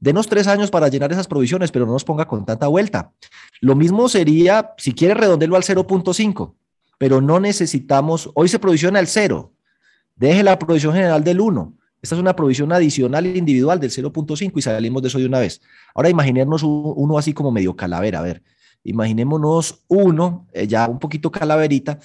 [0.00, 3.12] Denos tres años para llenar esas provisiones, pero no nos ponga con tanta vuelta.
[3.60, 6.54] Lo mismo sería, si quiere redondearlo al 0.5,
[6.98, 9.52] pero no necesitamos, hoy se provisiona el 0,
[10.16, 11.77] deje la provisión general del 1.
[12.00, 15.60] Esta es una provisión adicional individual del 0.5 y salimos de eso de una vez.
[15.94, 18.42] Ahora imaginémonos uno así como medio calavera, a ver,
[18.84, 21.98] imaginémonos uno, eh, ya un poquito calaverita,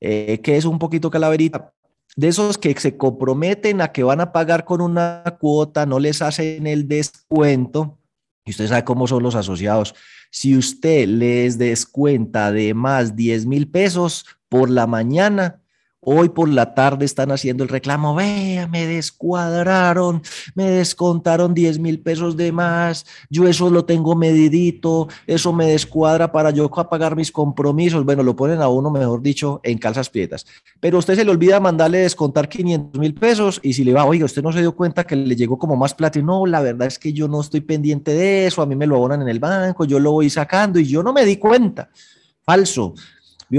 [0.00, 1.72] eh, que es un poquito calaverita,
[2.16, 6.22] de esos que se comprometen a que van a pagar con una cuota, no les
[6.22, 7.98] hacen el descuento.
[8.46, 9.94] Y usted sabe cómo son los asociados.
[10.30, 15.63] Si usted les descuenta de más 10 mil pesos por la mañana,
[16.06, 20.22] Hoy por la tarde están haciendo el reclamo, vea, me descuadraron,
[20.54, 26.30] me descontaron 10 mil pesos de más, yo eso lo tengo medidito, eso me descuadra
[26.30, 28.04] para yo pagar mis compromisos.
[28.04, 30.46] Bueno, lo ponen a uno, mejor dicho, en calzas prietas.
[30.80, 34.24] Pero usted se le olvida mandarle descontar 500 mil pesos y si le va, oiga,
[34.24, 36.88] usted no se dio cuenta que le llegó como más plata y no, la verdad
[36.88, 39.38] es que yo no estoy pendiente de eso, a mí me lo abonan en el
[39.38, 41.88] banco, yo lo voy sacando y yo no me di cuenta.
[42.44, 42.94] Falso.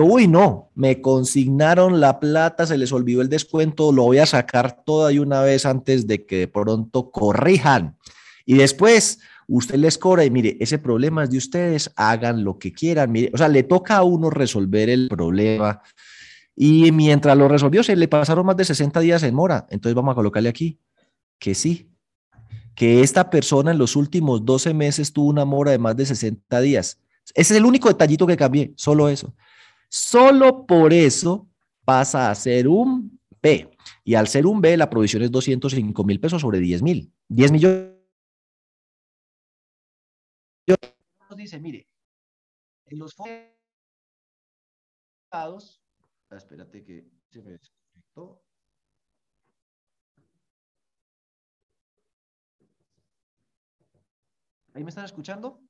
[0.03, 4.83] Uy, no, me consignaron la plata, se les olvidó el descuento, lo voy a sacar
[4.83, 7.97] toda y una vez antes de que de pronto corrijan.
[8.45, 12.73] Y después usted les cobra y mire, ese problema es de ustedes, hagan lo que
[12.73, 13.11] quieran.
[13.11, 15.81] Mire, o sea, le toca a uno resolver el problema.
[16.55, 19.67] Y mientras lo resolvió, se le pasaron más de 60 días en mora.
[19.69, 20.79] Entonces vamos a colocarle aquí
[21.37, 21.89] que sí,
[22.75, 26.61] que esta persona en los últimos 12 meses tuvo una mora de más de 60
[26.61, 26.99] días.
[27.33, 29.33] Ese es el único detallito que cambié, solo eso.
[29.89, 31.47] Solo por eso
[31.83, 33.69] pasa a ser un B.
[34.03, 37.13] Y al ser un B, la provisión es 205 mil pesos sobre 10 mil.
[37.29, 37.95] 10 millones.
[41.35, 41.85] Dice, mire,
[42.85, 43.53] en los fondos,
[46.31, 48.41] espérate que se me desconectó.
[54.73, 55.64] ¿Ahí me están escuchando?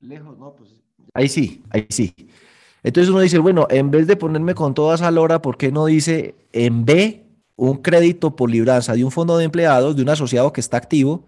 [0.00, 0.70] Lejos, no, pues.
[1.14, 2.14] Ahí sí, ahí sí.
[2.82, 5.86] Entonces uno dice, bueno, en vez de ponerme con todas a hora, ¿por qué no
[5.86, 10.52] dice en B un crédito por libranza de un fondo de empleados, de un asociado
[10.52, 11.24] que está activo?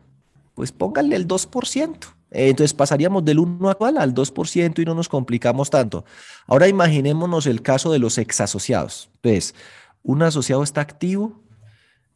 [0.55, 1.97] Pues pónganle el 2%.
[2.31, 6.05] Entonces pasaríamos del 1 actual al 2% y no nos complicamos tanto.
[6.47, 9.11] Ahora imaginémonos el caso de los exasociados.
[9.17, 9.55] Entonces,
[10.03, 11.43] un asociado está activo,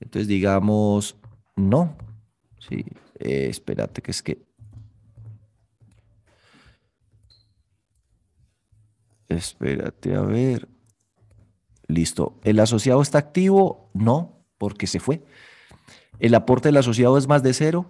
[0.01, 1.17] entonces digamos,
[1.57, 1.97] no.
[2.69, 2.85] Sí,
[3.19, 4.39] eh, espérate, que es que
[9.37, 10.69] Espérate, a ver.
[11.87, 12.39] Listo.
[12.45, 13.91] ¿El asociado está activo?
[13.93, 15.23] No, porque se fue.
[16.19, 17.87] ¿El aporte del asociado es más de cero?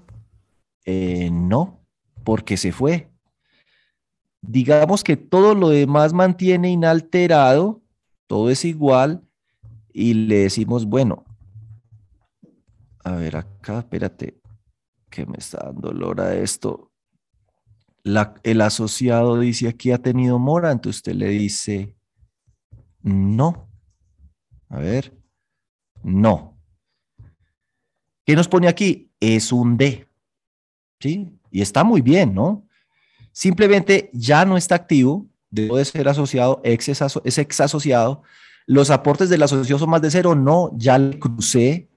[0.84, 1.80] Eh, no,
[2.24, 3.10] porque se fue.
[4.40, 7.82] Digamos que todo lo demás mantiene inalterado,
[8.26, 9.22] todo es igual,
[9.92, 11.24] y le decimos, bueno,
[13.04, 14.40] a ver acá, espérate,
[15.08, 16.34] que me está dando dolor a
[18.04, 21.96] el asociado dice aquí ha tenido mora, entonces usted le dice
[23.04, 23.68] no.
[24.68, 25.14] A ver,
[26.02, 26.58] no.
[28.24, 29.12] ¿Qué nos pone aquí?
[29.20, 30.08] Es un D.
[31.00, 31.38] ¿Sí?
[31.50, 32.66] Y está muy bien, ¿no?
[33.30, 38.22] Simplemente ya no está activo, debe de ser asociado, ex es ex asociado.
[38.66, 41.90] Los aportes del asociado son más de cero, no, ya le crucé,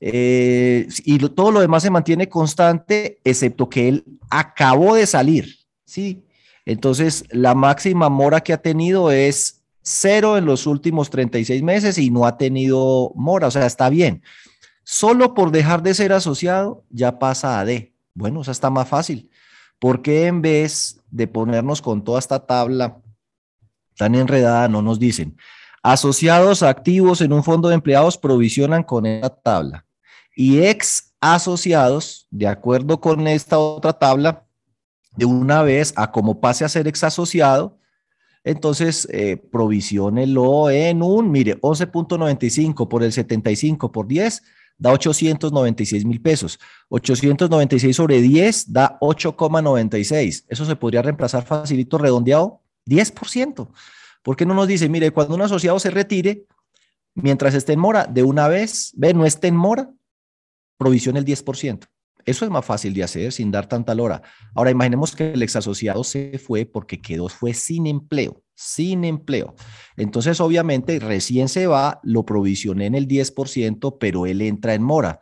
[0.00, 6.24] eh, y todo lo demás se mantiene constante, excepto que él acabó de salir, ¿sí?
[6.64, 12.10] Entonces, la máxima mora que ha tenido es cero en los últimos 36 meses y
[12.10, 14.22] no ha tenido mora, o sea, está bien.
[14.84, 17.92] Solo por dejar de ser asociado ya pasa a D.
[18.14, 19.30] Bueno, o sea, está más fácil.
[19.78, 22.98] ¿Por qué en vez de ponernos con toda esta tabla
[23.96, 25.36] tan enredada no nos dicen
[25.82, 29.86] asociados activos en un fondo de empleados provisionan con esta tabla?
[30.34, 34.46] Y ex asociados, de acuerdo con esta otra tabla,
[35.16, 37.78] de una vez a como pase a ser ex asociado,
[38.42, 44.42] entonces eh, provisionelo en un, mire, 11.95 por el 75 por 10
[44.78, 46.58] da 896 mil pesos.
[46.88, 50.46] 896 sobre 10 da 8,96.
[50.48, 53.68] Eso se podría reemplazar facilito redondeado 10%.
[54.22, 56.46] ¿Por qué no nos dice, mire, cuando un asociado se retire,
[57.14, 59.90] mientras esté en mora, de una vez, ve, no esté en mora,
[60.80, 61.86] provisión el 10%.
[62.24, 64.22] Eso es más fácil de hacer sin dar tanta lora.
[64.54, 69.54] Ahora imaginemos que el exasociado se fue porque quedó, fue sin empleo, sin empleo.
[69.96, 75.20] Entonces, obviamente, recién se va, lo provisioné en el 10%, pero él entra en mora.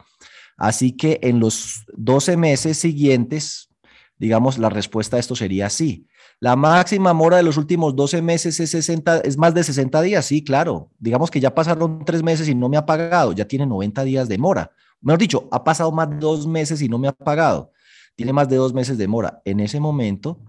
[0.56, 3.68] Así que en los 12 meses siguientes,
[4.16, 6.06] digamos, la respuesta a esto sería sí.
[6.40, 10.24] La máxima mora de los últimos 12 meses es, 60, es más de 60 días,
[10.24, 10.90] sí, claro.
[10.98, 14.28] Digamos que ya pasaron tres meses y no me ha pagado, ya tiene 90 días
[14.28, 14.72] de mora.
[15.00, 17.72] Mejor dicho, ha pasado más de dos meses y no me ha pagado.
[18.16, 19.40] Tiene más de dos meses de mora.
[19.44, 20.40] En ese momento,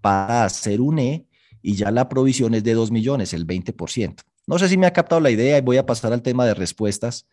[0.00, 1.26] para hacer un E,
[1.62, 4.22] y ya la provisión es de 2 millones, el 20%.
[4.46, 6.54] No sé si me ha captado la idea y voy a pasar al tema de
[6.54, 7.26] respuestas,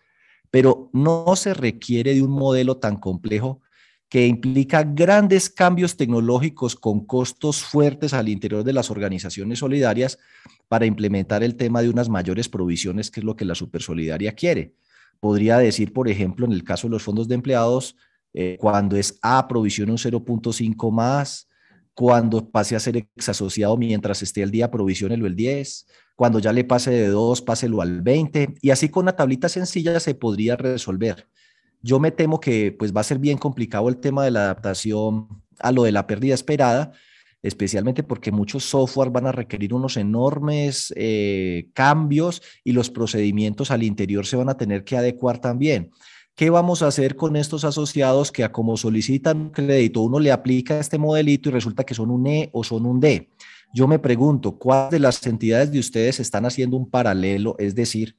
[0.52, 3.62] pero no se requiere de un modelo tan complejo
[4.10, 10.18] que implica grandes cambios tecnológicos con costos fuertes al interior de las organizaciones solidarias
[10.70, 14.76] para implementar el tema de unas mayores provisiones, que es lo que la Supersolidaria quiere.
[15.20, 17.96] Podría decir, por ejemplo, en el caso de los fondos de empleados,
[18.34, 21.48] eh, cuando es A, provisión un 0.5 más,
[21.94, 26.64] cuando pase a ser exasociado mientras esté el día, provisionelo el 10, cuando ya le
[26.64, 31.28] pase de 2, páselo al 20, y así con una tablita sencilla se podría resolver.
[31.82, 35.28] Yo me temo que pues va a ser bien complicado el tema de la adaptación
[35.60, 36.92] a lo de la pérdida esperada,
[37.42, 43.84] especialmente porque muchos software van a requerir unos enormes eh, cambios y los procedimientos al
[43.84, 45.92] interior se van a tener que adecuar también.
[46.36, 50.32] ¿Qué vamos a hacer con estos asociados que a como solicitan un crédito, uno le
[50.32, 53.30] aplica este modelito y resulta que son un E o son un D?
[53.74, 57.56] Yo me pregunto, ¿cuáles de las entidades de ustedes están haciendo un paralelo?
[57.58, 58.16] Es decir,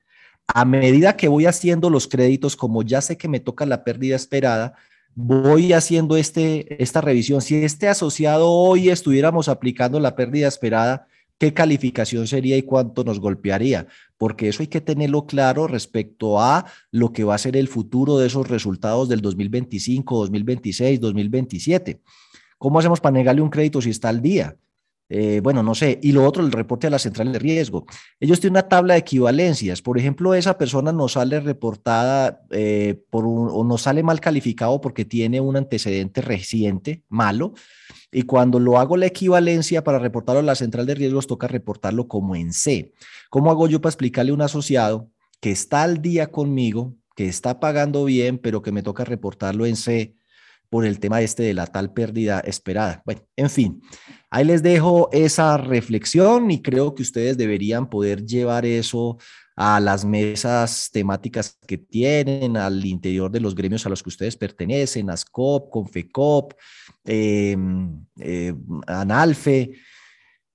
[0.48, 4.16] a medida que voy haciendo los créditos, como ya sé que me toca la pérdida
[4.16, 4.74] esperada,
[5.20, 7.42] voy haciendo este, esta revisión.
[7.42, 13.18] Si este asociado hoy estuviéramos aplicando la pérdida esperada, ¿qué calificación sería y cuánto nos
[13.18, 13.88] golpearía?
[14.16, 18.18] Porque eso hay que tenerlo claro respecto a lo que va a ser el futuro
[18.18, 22.00] de esos resultados del 2025, 2026, 2027.
[22.56, 24.56] ¿Cómo hacemos para negarle un crédito si está al día?
[25.08, 25.98] Eh, bueno, no sé.
[26.02, 27.86] Y lo otro, el reporte a la central de riesgo.
[28.20, 29.80] Ellos tienen una tabla de equivalencias.
[29.80, 35.04] Por ejemplo, esa persona no sale reportada eh, por o no sale mal calificado porque
[35.04, 37.54] tiene un antecedente reciente malo.
[38.12, 42.08] Y cuando lo hago la equivalencia para reportarlo a la central de riesgos, toca reportarlo
[42.08, 42.92] como en C.
[43.30, 47.60] ¿Cómo hago yo para explicarle a un asociado que está al día conmigo, que está
[47.60, 50.17] pagando bien, pero que me toca reportarlo en C?
[50.70, 53.02] Por el tema este de la tal pérdida esperada.
[53.04, 53.82] Bueno, en fin,
[54.30, 59.18] ahí les dejo esa reflexión y creo que ustedes deberían poder llevar eso
[59.56, 64.36] a las mesas temáticas que tienen, al interior de los gremios a los que ustedes
[64.36, 66.52] pertenecen, ASCOP, CONFECOP,
[67.04, 67.56] eh,
[68.86, 69.72] ANALFE,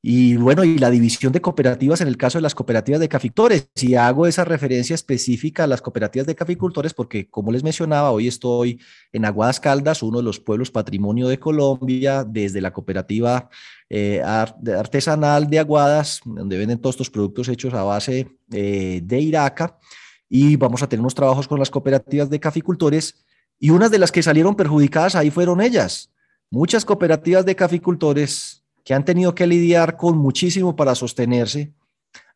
[0.05, 3.69] y bueno, y la división de cooperativas en el caso de las cooperativas de caficultores.
[3.73, 8.27] Si hago esa referencia específica a las cooperativas de caficultores, porque como les mencionaba, hoy
[8.27, 8.81] estoy
[9.13, 13.49] en Aguadas Caldas, uno de los pueblos patrimonio de Colombia, desde la cooperativa
[13.89, 19.79] eh, artesanal de Aguadas, donde venden todos estos productos hechos a base eh, de Iraca.
[20.27, 23.23] Y vamos a tener unos trabajos con las cooperativas de caficultores.
[23.57, 26.11] Y unas de las que salieron perjudicadas ahí fueron ellas.
[26.49, 31.73] Muchas cooperativas de caficultores que han tenido que lidiar con muchísimo para sostenerse,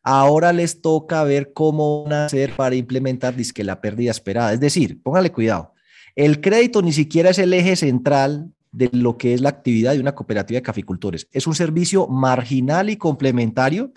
[0.02, 4.52] ahora les toca ver cómo van a hacer para implementar disque la pérdida esperada.
[4.52, 5.74] Es decir, póngale cuidado,
[6.16, 10.00] el crédito ni siquiera es el eje central de lo que es la actividad de
[10.00, 11.28] una cooperativa de caficultores.
[11.32, 13.92] Es un servicio marginal y complementario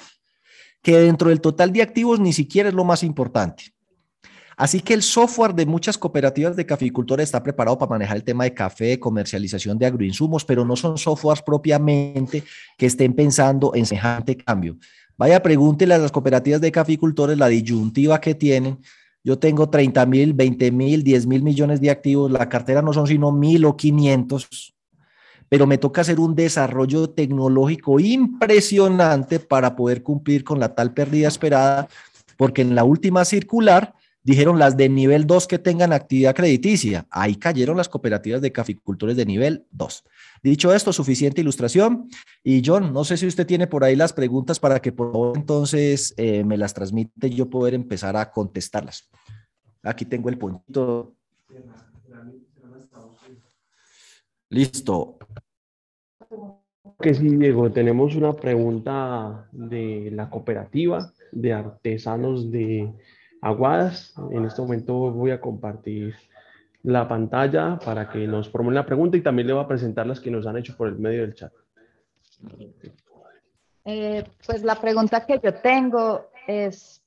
[0.82, 3.71] que dentro del total de activos ni siquiera es lo más importante.
[4.62, 8.44] Así que el software de muchas cooperativas de caficultores está preparado para manejar el tema
[8.44, 12.44] de café, comercialización de agroinsumos, pero no son softwares propiamente
[12.78, 14.78] que estén pensando en semejante cambio.
[15.18, 18.78] Vaya, pregúntele a las cooperativas de caficultores la disyuntiva que tienen.
[19.24, 22.30] Yo tengo 30 mil, 20 mil, 10 mil millones de activos.
[22.30, 24.76] La cartera no son sino mil o 500,
[25.50, 31.30] pero me toca hacer un desarrollo tecnológico impresionante para poder cumplir con la tal pérdida
[31.30, 31.88] esperada,
[32.38, 37.08] porque en la última circular dijeron las de nivel 2 que tengan actividad crediticia.
[37.10, 40.04] Ahí cayeron las cooperativas de caficultores de nivel 2.
[40.44, 42.10] Dicho esto, suficiente ilustración.
[42.44, 45.38] Y John, no sé si usted tiene por ahí las preguntas para que por favor
[45.38, 49.10] entonces eh, me las transmite y yo poder empezar a contestarlas.
[49.84, 51.16] Aquí tengo el puntito.
[54.50, 55.18] Listo.
[57.00, 62.94] Que sí, Diego, tenemos una pregunta de la cooperativa de artesanos de
[63.42, 64.14] Aguadas.
[64.32, 66.16] En este momento voy a compartir
[66.84, 70.20] la pantalla para que nos formulen la pregunta y también le voy a presentar las
[70.20, 71.52] que nos han hecho por el medio del chat.
[73.86, 77.04] Eh, pues la pregunta que yo tengo es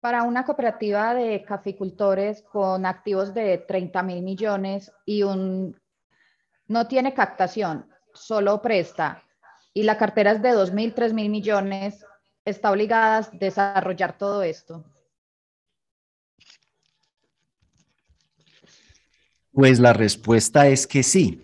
[0.00, 5.76] para una cooperativa de caficultores con activos de 30 mil millones y un
[6.66, 9.22] no tiene captación, solo presta
[9.72, 12.04] y la cartera es de 2 mil, 3 mil millones,
[12.44, 14.84] está obligada a desarrollar todo esto.
[19.58, 21.42] Pues la respuesta es que sí.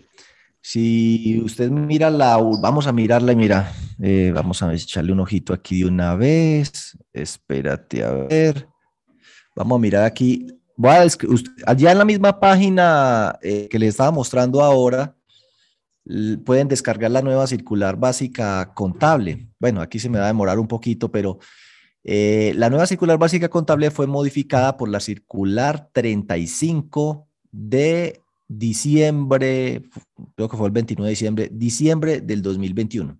[0.61, 5.51] Si usted mira la, vamos a mirarla y mira, eh, vamos a echarle un ojito
[5.51, 6.97] aquí de una vez.
[7.11, 8.69] Espérate a ver.
[9.53, 10.47] Vamos a mirar aquí.
[11.65, 15.17] allá en la misma página eh, que le estaba mostrando ahora,
[16.45, 19.49] pueden descargar la nueva circular básica contable.
[19.59, 21.39] Bueno, aquí se me va a demorar un poquito, pero
[22.01, 29.83] eh, la nueva circular básica contable fue modificada por la circular 35 de diciembre,
[30.35, 33.17] creo que fue el 29 de diciembre, diciembre del 2021.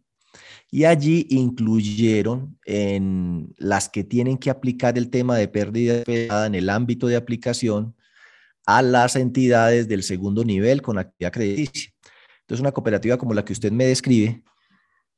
[0.71, 6.69] Y allí incluyeron en las que tienen que aplicar el tema de pérdida en el
[6.69, 7.95] ámbito de aplicación
[8.65, 11.91] a las entidades del segundo nivel con actividad crediticia.
[12.41, 14.43] Entonces, una cooperativa como la que usted me describe,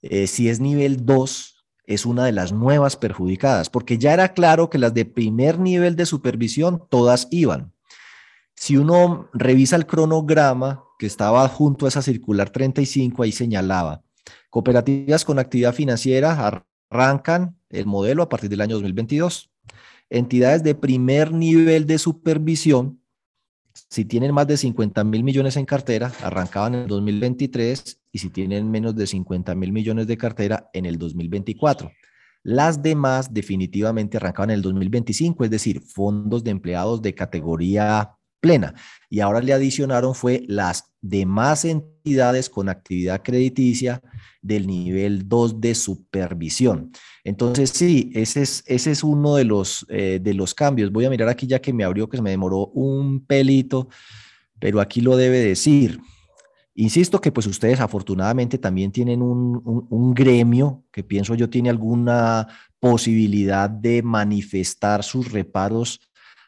[0.02, 4.70] eh, si es nivel 2, es una de las nuevas perjudicadas, porque ya era claro
[4.70, 7.74] que las de primer nivel de supervisión todas iban.
[8.60, 14.02] Si uno revisa el cronograma que estaba junto a esa circular 35, ahí señalaba,
[14.50, 19.52] cooperativas con actividad financiera arrancan el modelo a partir del año 2022.
[20.10, 23.00] Entidades de primer nivel de supervisión,
[23.92, 28.30] si tienen más de 50 mil millones en cartera, arrancaban en el 2023 y si
[28.32, 31.92] tienen menos de 50 mil millones de cartera, en el 2024.
[32.42, 38.74] Las demás definitivamente arrancaban en el 2025, es decir, fondos de empleados de categoría plena.
[39.10, 44.02] Y ahora le adicionaron fue las demás entidades con actividad crediticia
[44.42, 46.92] del nivel 2 de supervisión.
[47.24, 50.92] Entonces, sí, ese es, ese es uno de los, eh, de los cambios.
[50.92, 53.90] Voy a mirar aquí ya que me abrió, que se me demoró un pelito,
[54.60, 56.00] pero aquí lo debe decir.
[56.76, 62.48] Insisto que pues ustedes afortunadamente también tienen un, un gremio que pienso yo tiene alguna
[62.80, 66.00] posibilidad de manifestar sus reparos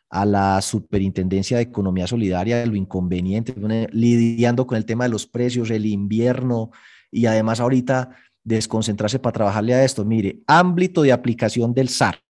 [0.10, 3.54] a la Superintendencia de Economía Solidaria, lo inconveniente,
[3.92, 6.72] lidiando con el tema de los precios, el invierno
[7.12, 8.10] y además ahorita
[8.44, 10.06] desconcentrarse para trabajarle a esto.
[10.06, 12.24] Mire, ámbito de aplicación del SARC.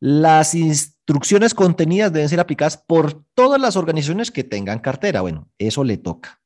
[0.00, 5.22] Las instrucciones contenidas deben ser aplicadas por todas las organizaciones que tengan cartera.
[5.22, 6.40] Bueno, eso le toca.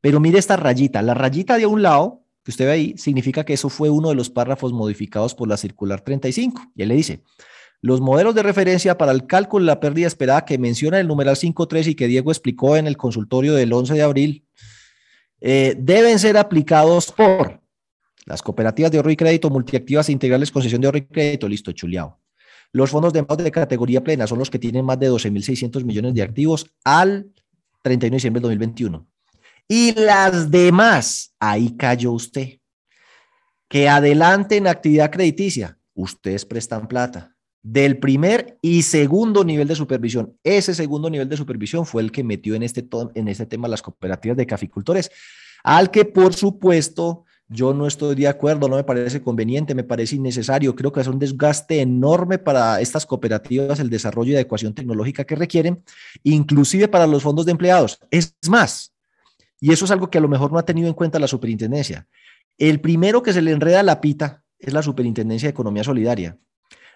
[0.00, 1.02] Pero mire esta rayita.
[1.02, 4.14] La rayita de un lado, que usted ve ahí, significa que eso fue uno de
[4.14, 6.72] los párrafos modificados por la circular 35.
[6.74, 7.22] Y él le dice,
[7.82, 11.36] los modelos de referencia para el cálculo de la pérdida esperada que menciona el numeral
[11.36, 14.44] 5.3 y que Diego explicó en el consultorio del 11 de abril,
[15.40, 17.60] eh, deben ser aplicados por
[18.26, 21.72] las cooperativas de ahorro y crédito multiactivas e integrales concesión de ahorro y crédito, listo,
[21.72, 22.18] chuleado.
[22.72, 26.22] Los fondos de de categoría plena son los que tienen más de 12.600 millones de
[26.22, 27.32] activos al
[27.82, 29.06] 31 de diciembre de 2021.
[29.66, 32.58] Y las demás, ahí cayó usted.
[33.68, 40.36] Que adelanten actividad crediticia, ustedes prestan plata del primer y segundo nivel de supervisión.
[40.42, 43.82] Ese segundo nivel de supervisión fue el que metió en este, en este tema las
[43.82, 45.10] cooperativas de caficultores,
[45.62, 50.14] al que por supuesto yo no estoy de acuerdo, no me parece conveniente, me parece
[50.14, 50.76] innecesario.
[50.76, 55.34] Creo que es un desgaste enorme para estas cooperativas el desarrollo y adecuación tecnológica que
[55.34, 55.82] requieren,
[56.22, 57.98] inclusive para los fondos de empleados.
[58.12, 58.94] Es más,
[59.58, 62.06] y eso es algo que a lo mejor no ha tenido en cuenta la superintendencia.
[62.56, 66.38] El primero que se le enreda la pita es la superintendencia de economía solidaria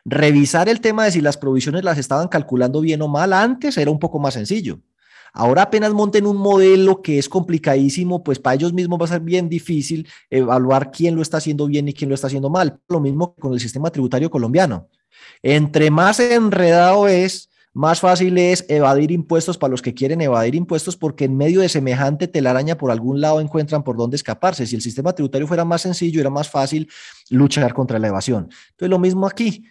[0.04, 3.90] Revisar el tema de si las provisiones las estaban calculando bien o mal antes era
[3.90, 4.80] un poco más sencillo.
[5.32, 9.20] Ahora apenas monten un modelo que es complicadísimo, pues para ellos mismos va a ser
[9.20, 12.78] bien difícil evaluar quién lo está haciendo bien y quién lo está haciendo mal.
[12.88, 14.88] Lo mismo con el sistema tributario colombiano.
[15.42, 20.96] Entre más enredado es, más fácil es evadir impuestos para los que quieren evadir impuestos
[20.96, 24.66] porque en medio de semejante telaraña por algún lado encuentran por dónde escaparse.
[24.66, 26.88] Si el sistema tributario fuera más sencillo, era más fácil
[27.30, 28.50] luchar contra la evasión.
[28.70, 29.64] Entonces, lo mismo aquí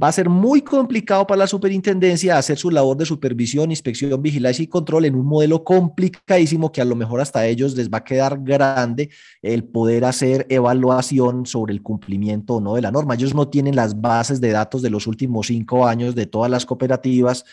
[0.00, 4.62] va a ser muy complicado para la superintendencia hacer su labor de supervisión, inspección, vigilancia
[4.62, 8.04] y control en un modelo complicadísimo que a lo mejor hasta ellos les va a
[8.04, 9.10] quedar grande
[9.42, 13.14] el poder hacer evaluación sobre el cumplimiento o no de la norma.
[13.14, 16.64] Ellos no tienen las bases de datos de los últimos cinco años de todas las
[16.64, 17.44] cooperativas,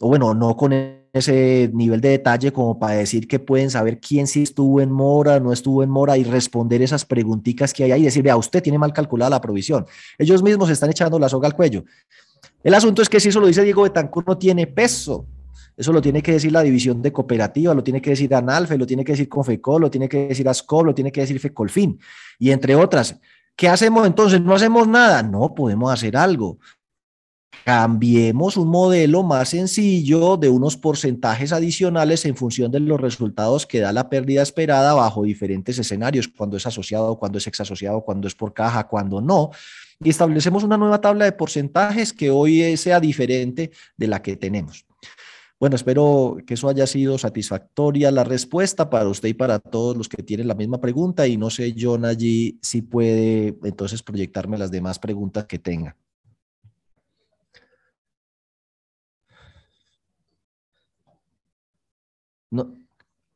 [0.00, 0.72] o bueno, no con
[1.12, 5.38] ese nivel de detalle como para decir que pueden saber quién sí estuvo en mora,
[5.38, 8.62] no estuvo en mora y responder esas preguntitas que hay ahí y decir, vea, usted
[8.62, 9.86] tiene mal calculada la provisión.
[10.18, 11.84] Ellos mismos están echando la soga al cuello.
[12.64, 15.26] El asunto es que si eso lo dice Diego Betancourt no tiene peso.
[15.76, 18.86] Eso lo tiene que decir la división de cooperativa, lo tiene que decir ANALFE, lo
[18.86, 21.98] tiene que decir Confecol, lo tiene que decir ASCOB, lo tiene que decir FECOLFIN.
[22.38, 23.18] Y entre otras,
[23.56, 24.40] ¿qué hacemos entonces?
[24.40, 25.22] ¿No hacemos nada?
[25.22, 26.58] No, podemos hacer algo
[27.64, 33.80] cambiemos un modelo más sencillo de unos porcentajes adicionales en función de los resultados que
[33.80, 38.34] da la pérdida esperada bajo diferentes escenarios, cuando es asociado, cuando es exasociado, cuando es
[38.34, 39.50] por caja, cuando no.
[40.02, 44.84] Y establecemos una nueva tabla de porcentajes que hoy sea diferente de la que tenemos.
[45.60, 50.08] Bueno, espero que eso haya sido satisfactoria la respuesta para usted y para todos los
[50.08, 51.26] que tienen la misma pregunta.
[51.26, 55.96] Y no sé, John, allí si puede entonces proyectarme las demás preguntas que tenga.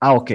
[0.00, 0.32] Ah, ok.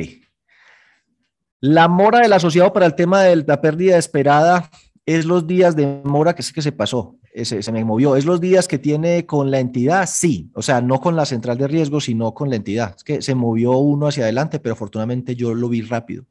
[1.59, 4.69] La mora del asociado para el tema de la pérdida esperada
[5.05, 8.15] es los días de mora que sí que se pasó, se, se me movió.
[8.15, 10.07] ¿Es los días que tiene con la entidad?
[10.09, 12.93] Sí, o sea, no con la central de riesgo, sino con la entidad.
[12.97, 16.25] Es que se movió uno hacia adelante, pero afortunadamente yo lo vi rápido.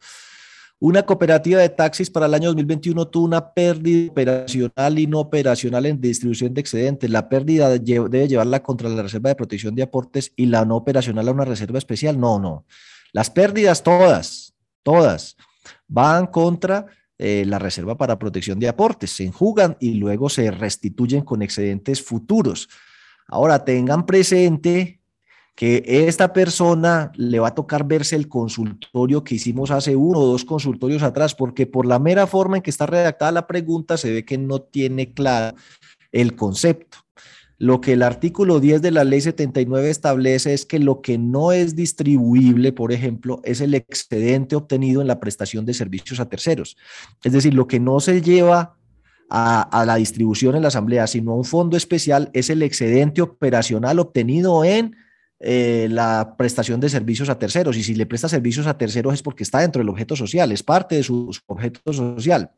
[0.85, 5.87] Una cooperativa de taxis para el año 2021 tuvo una pérdida operacional y no operacional
[5.87, 7.09] en distribución de excedentes.
[7.09, 11.29] La pérdida debe llevarla contra la reserva de protección de aportes y la no operacional
[11.29, 12.19] a una reserva especial.
[12.19, 12.67] No, no.
[13.13, 15.37] Las pérdidas todas, todas
[15.87, 21.23] van contra eh, la reserva para protección de aportes, se enjugan y luego se restituyen
[21.23, 22.69] con excedentes futuros.
[23.29, 25.01] Ahora tengan presente
[25.55, 30.27] que esta persona le va a tocar verse el consultorio que hicimos hace uno o
[30.27, 34.11] dos consultorios atrás, porque por la mera forma en que está redactada la pregunta se
[34.11, 35.57] ve que no tiene claro
[36.11, 36.99] el concepto.
[37.59, 41.53] Lo que el artículo 10 de la ley 79 establece es que lo que no
[41.53, 46.77] es distribuible, por ejemplo, es el excedente obtenido en la prestación de servicios a terceros.
[47.23, 48.77] Es decir, lo que no se lleva
[49.29, 54.01] a, la distribución en la asamblea, sino a un fondo especial, es el excedente operacional
[54.01, 54.97] obtenido en
[55.45, 57.77] eh, la prestación de servicios a terceros.
[57.77, 60.63] Y si le presta servicios a terceros es porque está dentro del objeto social, es
[60.63, 62.51] parte de su objeto social.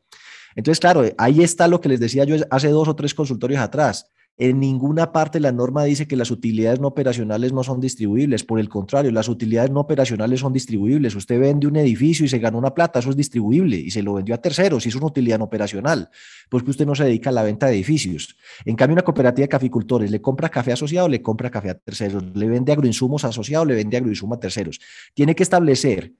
[0.55, 4.11] Entonces, claro, ahí está lo que les decía yo hace dos o tres consultorios atrás.
[4.37, 8.43] En ninguna parte la norma dice que las utilidades no operacionales no son distribuibles.
[8.43, 11.15] Por el contrario, las utilidades no operacionales son distribuibles.
[11.15, 14.15] Usted vende un edificio y se ganó una plata, eso es distribuible y se lo
[14.15, 16.11] vendió a terceros y es una utilidad no operacional,
[16.49, 18.37] pues que usted no se dedica a la venta de edificios.
[18.65, 22.25] En cambio, una cooperativa de caficultores le compra café asociado, le compra café a terceros,
[22.35, 24.81] le vende agroinsumos asociados, le vende agroinsumos a terceros.
[25.15, 26.13] Tiene que establecer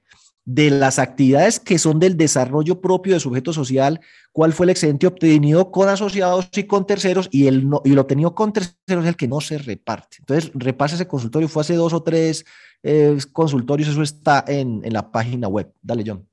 [0.45, 3.99] de las actividades que son del desarrollo propio de sujeto social,
[4.31, 8.01] cuál fue el excedente obtenido con asociados y con terceros, y, el no, y lo
[8.01, 10.17] obtenido con terceros es el que no se reparte.
[10.19, 12.45] Entonces, repase ese consultorio, fue hace dos o tres
[12.83, 15.73] eh, consultorios, eso está en, en la página web.
[15.81, 16.27] Dale, John.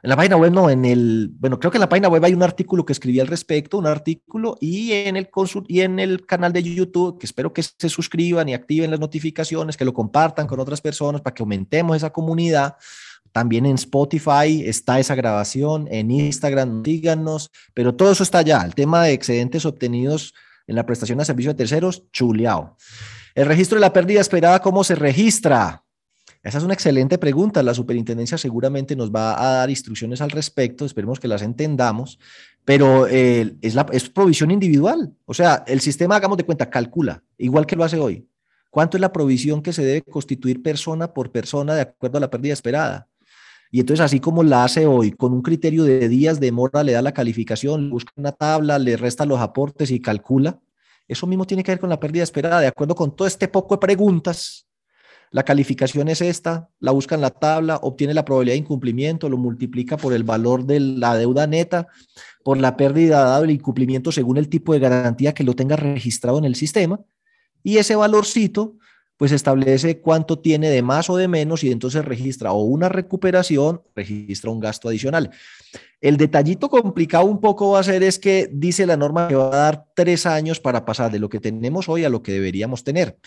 [0.00, 2.32] En la página web, no, en el, bueno, creo que en la página web hay
[2.32, 5.28] un artículo que escribí al respecto, un artículo, y en el
[5.66, 9.76] y en el canal de YouTube, que espero que se suscriban y activen las notificaciones,
[9.76, 12.76] que lo compartan con otras personas para que aumentemos esa comunidad.
[13.32, 18.62] También en Spotify está esa grabación, en Instagram, díganos, pero todo eso está allá.
[18.64, 20.32] El tema de excedentes obtenidos
[20.68, 22.76] en la prestación de servicio de terceros, chuleado.
[23.34, 25.82] El registro de la pérdida esperada, ¿cómo se registra?
[26.42, 27.62] Esa es una excelente pregunta.
[27.62, 32.18] La superintendencia seguramente nos va a dar instrucciones al respecto, esperemos que las entendamos,
[32.64, 35.12] pero eh, es, la, es provisión individual.
[35.26, 38.28] O sea, el sistema, hagamos de cuenta, calcula, igual que lo hace hoy.
[38.70, 42.30] ¿Cuánto es la provisión que se debe constituir persona por persona de acuerdo a la
[42.30, 43.08] pérdida esperada?
[43.70, 46.92] Y entonces, así como la hace hoy, con un criterio de días de mora, le
[46.92, 50.60] da la calificación, busca una tabla, le resta los aportes y calcula.
[51.06, 53.74] Eso mismo tiene que ver con la pérdida esperada, de acuerdo con todo este poco
[53.74, 54.67] de preguntas
[55.30, 59.36] la calificación es esta, la busca en la tabla, obtiene la probabilidad de incumplimiento, lo
[59.36, 61.88] multiplica por el valor de la deuda neta,
[62.44, 66.38] por la pérdida dado el incumplimiento según el tipo de garantía que lo tenga registrado
[66.38, 67.00] en el sistema,
[67.62, 68.76] y ese valorcito
[69.18, 73.82] pues establece cuánto tiene de más o de menos y entonces registra o una recuperación,
[73.96, 75.32] registra un gasto adicional.
[76.00, 79.48] El detallito complicado un poco va a ser es que dice la norma que va
[79.48, 82.84] a dar tres años para pasar de lo que tenemos hoy a lo que deberíamos
[82.84, 83.18] tener.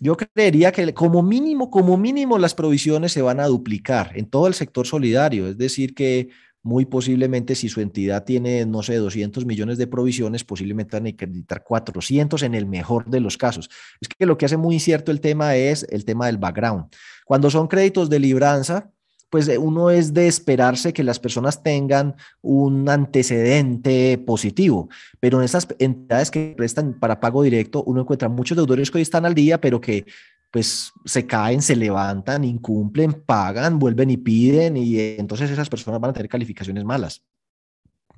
[0.00, 4.48] Yo creería que como mínimo, como mínimo las provisiones se van a duplicar en todo
[4.48, 6.30] el sector solidario, es decir, que
[6.64, 11.10] muy posiblemente si su entidad tiene, no sé, 200 millones de provisiones, posiblemente van a
[11.10, 13.68] acreditar 400 en el mejor de los casos.
[14.00, 16.86] Es que lo que hace muy incierto el tema es el tema del background.
[17.26, 18.90] Cuando son créditos de libranza,
[19.30, 24.88] pues eh, uno es de esperarse que las personas tengan un antecedente positivo,
[25.20, 29.02] pero en estas entidades que prestan para pago directo, uno encuentra muchos deudores que hoy
[29.02, 30.06] están al día, pero que
[30.54, 36.10] pues se caen, se levantan, incumplen, pagan, vuelven y piden, y entonces esas personas van
[36.10, 37.24] a tener calificaciones malas.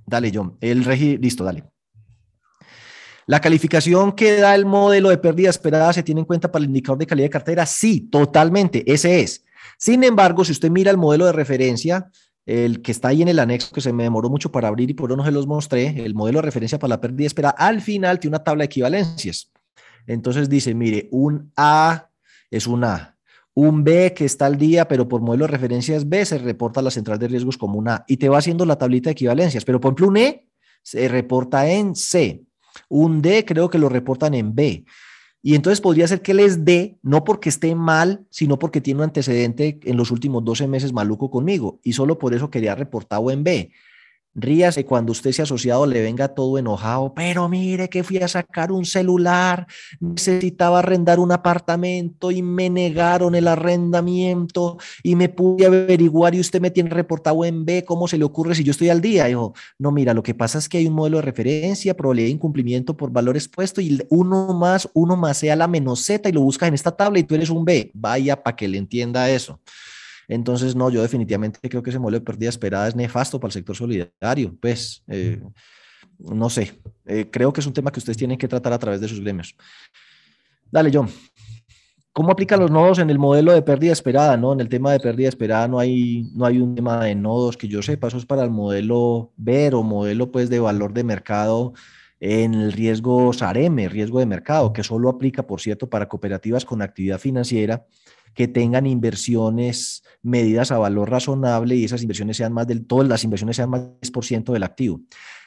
[0.05, 0.59] Dale, John.
[0.61, 1.65] El regi, listo, dale.
[3.25, 6.69] La calificación que da el modelo de pérdida esperada se tiene en cuenta para el
[6.69, 7.65] indicador de calidad de cartera.
[7.65, 9.46] Sí, totalmente, ese es.
[9.79, 12.11] Sin embargo, si usted mira el modelo de referencia,
[12.47, 14.95] el que está ahí en el anexo, que se me demoró mucho para abrir y
[14.95, 17.81] por eso no se los mostré, el modelo de referencia para la pérdida espera, al
[17.81, 19.51] final tiene una tabla de equivalencias.
[20.07, 22.09] Entonces dice, mire, un A
[22.51, 23.17] es un A,
[23.55, 26.83] un B que está al día, pero por modelo de referencia B, se reporta a
[26.83, 29.65] la central de riesgos como un A y te va haciendo la tablita de equivalencias,
[29.65, 30.47] pero por ejemplo un E
[30.83, 32.45] se reporta en C,
[32.89, 34.85] un D creo que lo reportan en B.
[35.43, 39.05] Y entonces podría ser que les dé, no porque esté mal, sino porque tiene un
[39.05, 41.79] antecedente en los últimos 12 meses maluco conmigo.
[41.85, 43.71] Y solo por eso quería reportar B.
[44.39, 48.71] Ríase cuando usted sea asociado le venga todo enojado, pero mire que fui a sacar
[48.71, 49.67] un celular,
[49.99, 56.61] necesitaba arrendar un apartamento y me negaron el arrendamiento y me pude averiguar y usted
[56.61, 59.25] me tiene reportado en B, ¿cómo se le ocurre si yo estoy al día?
[59.25, 62.33] Dijo, no, mira, lo que pasa es que hay un modelo de referencia, probabilidad de
[62.33, 66.43] incumplimiento por valor expuesto y uno más, uno más sea la menos Z y lo
[66.43, 67.91] buscas en esta tabla y tú eres un B.
[67.95, 69.61] Vaya para que le entienda eso.
[70.29, 73.53] Entonces, no, yo definitivamente creo que ese modelo de pérdida esperada es nefasto para el
[73.53, 74.57] sector solidario.
[74.61, 75.41] Pues, eh,
[76.19, 79.01] no sé, eh, creo que es un tema que ustedes tienen que tratar a través
[79.01, 79.55] de sus gremios.
[80.71, 81.09] Dale, John.
[82.13, 84.39] ¿Cómo aplican los nodos en el modelo de pérdida esperada?
[84.39, 84.55] ¿no?
[84.55, 87.69] En el tema de pérdida esperada no hay, no hay un tema de nodos que
[87.69, 91.75] yo sepa, eso es para el modelo ver o modelo pues, de valor de mercado
[92.19, 96.81] en el riesgo SAREME, riesgo de mercado, que solo aplica, por cierto, para cooperativas con
[96.81, 97.85] actividad financiera
[98.37, 103.25] que tengan inversiones medidas a valor razonable y esas inversiones sean más del todo, las
[103.25, 105.01] inversiones sean más del 10% del activo.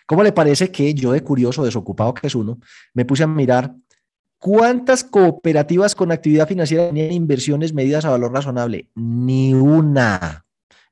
[0.08, 2.60] ¿Cómo le parece que yo de curioso, desocupado que es uno,
[2.94, 3.76] me puse a mirar
[4.40, 8.88] ¿Cuántas cooperativas con actividad financiera tenían inversiones medidas a valor razonable?
[8.96, 10.46] Ni una.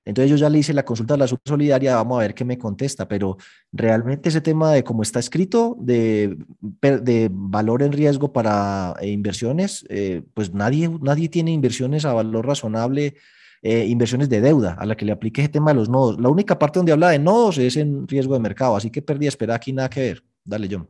[0.08, 2.58] Entonces yo ya le hice la consulta a la subsolidaria, vamos a ver qué me
[2.58, 3.36] contesta, pero
[3.74, 9.86] realmente ese tema de cómo está escrito, de, de valor en riesgo para eh, inversiones,
[9.90, 13.16] eh, pues nadie, nadie tiene inversiones a valor razonable,
[13.62, 16.18] eh, inversiones de deuda, a la que le aplique ese tema de los nodos.
[16.22, 19.28] La única parte donde habla de nodos es en riesgo de mercado, así que perdí,
[19.28, 20.24] espera aquí nada que ver.
[20.46, 20.88] Dale, John.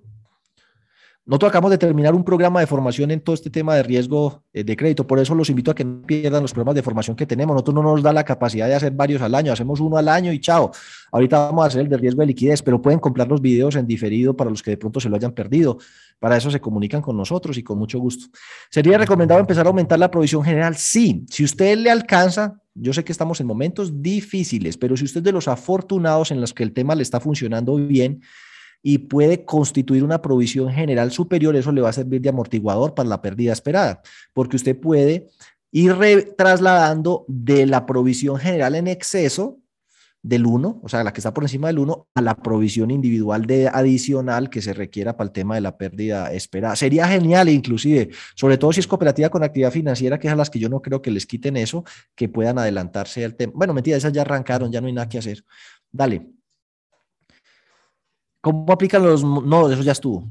[1.28, 4.64] Nosotros acabamos de terminar un programa de formación en todo este tema de riesgo eh,
[4.64, 7.26] de crédito, por eso los invito a que no pierdan los programas de formación que
[7.26, 7.54] tenemos.
[7.54, 10.32] Nosotros no nos da la capacidad de hacer varios al año, hacemos uno al año
[10.32, 10.72] y chao.
[11.12, 13.86] Ahorita vamos a hacer el de riesgo de liquidez, pero pueden comprar los videos en
[13.86, 15.80] diferido para los que de pronto se lo hayan perdido.
[16.18, 18.28] Para eso se comunican con nosotros y con mucho gusto.
[18.72, 20.78] ¿Sería recomendado empezar a aumentar la provisión general?
[20.78, 25.20] Sí, si usted le alcanza, yo sé que estamos en momentos difíciles, pero si usted
[25.20, 28.22] es de los afortunados en los que el tema le está funcionando bien,
[28.82, 33.10] y puede constituir una provisión general superior, eso le va a servir de amortiguador para
[33.10, 34.02] la pérdida esperada,
[34.34, 35.28] porque usted puede
[35.72, 35.96] ir
[36.38, 39.60] trasladando de la provisión general en exceso
[40.24, 43.46] del 1, o sea, la que está por encima del 1, a la provisión individual
[43.46, 46.76] de adicional que se requiera para el tema de la pérdida esperada.
[46.76, 50.50] Sería genial, inclusive, sobre todo si es cooperativa con actividad financiera, que es a las
[50.50, 53.54] que yo no creo que les quiten eso, que puedan adelantarse al tema.
[53.56, 55.44] Bueno, mentira, esas ya arrancaron, ya no hay nada que hacer.
[55.92, 56.37] Dale.
[58.48, 59.74] ¿Cómo aplican los nodos?
[59.74, 60.26] Eso ya estuvo.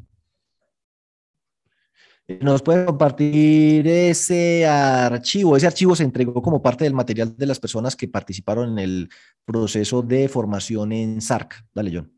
[2.40, 5.54] ¿Nos puede compartir ese archivo?
[5.54, 9.10] Ese archivo se entregó como parte del material de las personas que participaron en el
[9.44, 11.62] proceso de formación en SARC.
[11.74, 12.10] Dale, John.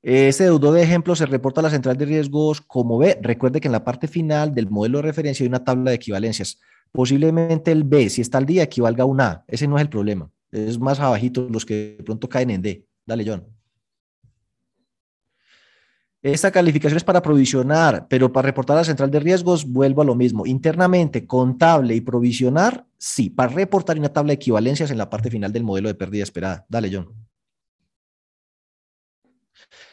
[0.00, 3.18] Ese deudor de ejemplo se reporta a la central de riesgos como B.
[3.20, 6.58] Recuerde que en la parte final del modelo de referencia hay una tabla de equivalencias.
[6.90, 9.44] Posiblemente el B, si está al día, equivalga a un A.
[9.46, 10.32] Ese no es el problema.
[10.50, 12.86] Es más abajito los que de pronto caen en D.
[13.04, 13.46] Dale, John.
[16.20, 20.04] Esta calificación es para provisionar, pero para reportar a la central de riesgos vuelvo a
[20.04, 20.46] lo mismo.
[20.46, 23.30] Internamente, contable y provisionar, sí.
[23.30, 26.66] Para reportar una tabla de equivalencias en la parte final del modelo de pérdida esperada.
[26.68, 27.14] Dale, John.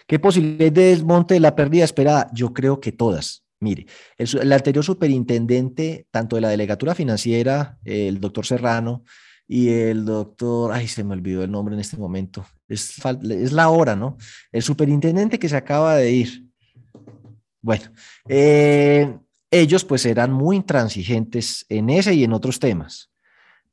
[0.07, 2.29] ¿Qué posibilidad de desmonte de la pérdida esperada?
[2.33, 3.43] Yo creo que todas.
[3.59, 3.85] Mire,
[4.17, 9.03] el, anterior superintendente, tanto de la delegatura financiera, el doctor Serrano,
[9.47, 13.69] y el doctor, ay, se me olvidó el nombre en este momento, es, es la
[13.69, 14.17] hora, ¿no?
[14.51, 16.45] El superintendente que se acaba de ir.
[17.61, 17.85] Bueno,
[18.27, 19.17] eh,
[19.51, 23.09] ellos pues eran muy intransigentes en ese y en otros temas.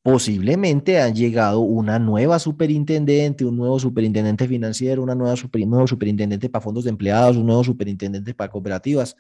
[0.02, 6.48] Posiblemente han llegado una nueva superintendente, un nuevo superintendente financiero, una nueva super, nuevo superintendente
[6.48, 9.16] para fondos de empleados, un nuevo superintendente para cooperativas.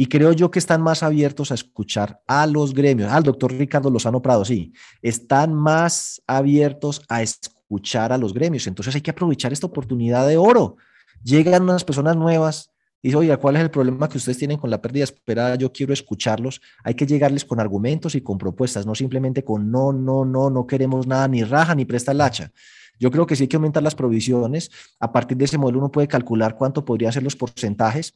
[0.00, 3.90] Y creo yo que están más abiertos a escuchar a los gremios, al doctor Ricardo
[3.90, 4.72] Lozano Prado, sí,
[5.02, 8.68] están más abiertos a escuchar a los gremios.
[8.68, 10.76] Entonces hay que aprovechar esta oportunidad de oro.
[11.24, 12.70] Llegan unas personas nuevas,
[13.02, 15.56] y dicen, oiga, ¿cuál es el problema que ustedes tienen con la pérdida esperada?
[15.56, 16.60] Yo quiero escucharlos.
[16.84, 20.64] Hay que llegarles con argumentos y con propuestas, no simplemente con no, no, no, no
[20.64, 22.52] queremos nada, ni raja, ni presta el hacha.
[23.00, 24.70] Yo creo que sí hay que aumentar las provisiones.
[25.00, 28.14] A partir de ese modelo uno puede calcular cuánto podrían ser los porcentajes.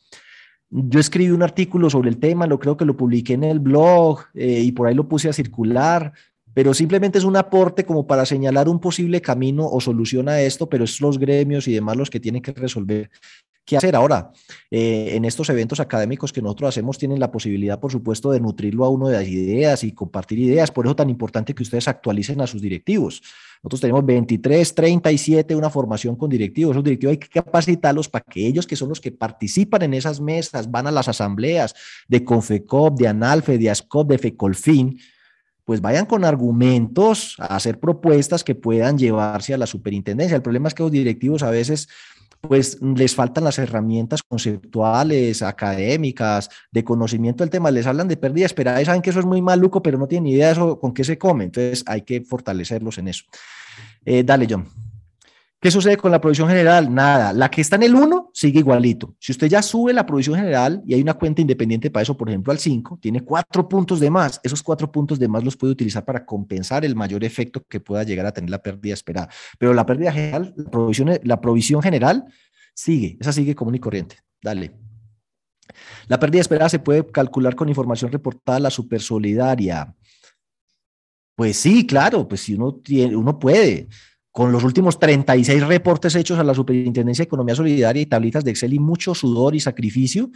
[0.74, 4.20] Yo escribí un artículo sobre el tema, lo creo que lo publiqué en el blog
[4.32, 6.14] eh, y por ahí lo puse a circular,
[6.54, 10.70] pero simplemente es un aporte como para señalar un posible camino o solución a esto,
[10.70, 13.10] pero es los gremios y demás los que tienen que resolver
[13.64, 14.32] qué hacer ahora.
[14.70, 18.84] Eh, en estos eventos académicos que nosotros hacemos tienen la posibilidad, por supuesto, de nutrirlo
[18.84, 20.70] a uno de las ideas y compartir ideas.
[20.70, 23.22] Por eso tan importante que ustedes actualicen a sus directivos.
[23.62, 26.74] Nosotros tenemos 23, 37, una formación con directivos.
[26.74, 30.20] Esos directivos hay que capacitarlos para que ellos, que son los que participan en esas
[30.20, 31.74] mesas, van a las asambleas
[32.08, 34.98] de Confecop, de Analfe, de ASCOP, de FECOLFIN,
[35.64, 40.34] pues vayan con argumentos a hacer propuestas que puedan llevarse a la superintendencia.
[40.36, 41.88] El problema es que los directivos a veces
[42.48, 48.46] pues les faltan las herramientas conceptuales, académicas, de conocimiento del tema, les hablan de pérdida
[48.46, 50.92] esperada y saben que eso es muy maluco, pero no tienen idea de eso, con
[50.92, 53.24] qué se come, entonces hay que fortalecerlos en eso.
[54.04, 54.81] Eh, dale, John.
[55.62, 56.92] ¿Qué sucede con la provisión general?
[56.92, 57.32] Nada.
[57.32, 59.14] La que está en el 1 sigue igualito.
[59.20, 62.28] Si usted ya sube la provisión general y hay una cuenta independiente para eso, por
[62.28, 64.40] ejemplo, al 5, tiene cuatro puntos de más.
[64.42, 68.02] Esos cuatro puntos de más los puede utilizar para compensar el mayor efecto que pueda
[68.02, 69.28] llegar a tener la pérdida esperada.
[69.56, 72.24] Pero la pérdida general, la provisión, la provisión general
[72.74, 73.16] sigue.
[73.20, 74.16] Esa sigue común y corriente.
[74.42, 74.72] Dale.
[76.08, 79.94] La pérdida esperada se puede calcular con información reportada a la supersolidaria.
[81.36, 83.86] Pues sí, claro, pues si uno, tiene, uno puede
[84.32, 88.50] con los últimos 36 reportes hechos a la Superintendencia de Economía Solidaria y tablitas de
[88.50, 90.30] Excel y mucho sudor y sacrificio,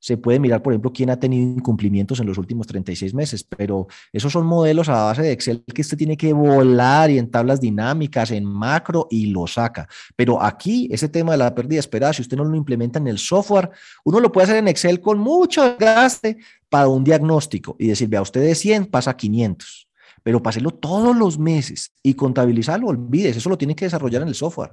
[0.00, 3.86] se puede mirar, por ejemplo, quién ha tenido incumplimientos en los últimos 36 meses, pero
[4.12, 7.60] esos son modelos a base de Excel que usted tiene que volar y en tablas
[7.60, 9.86] dinámicas, en macro y lo saca.
[10.16, 13.18] Pero aquí, ese tema de la pérdida esperada, si usted no lo implementa en el
[13.18, 13.70] software,
[14.04, 16.38] uno lo puede hacer en Excel con mucho gaste
[16.68, 19.91] para un diagnóstico y decir, vea, usted de 100 pasa a 500
[20.22, 24.34] pero páselo todos los meses y contabilizarlo, olvides, eso lo tiene que desarrollar en el
[24.34, 24.72] software.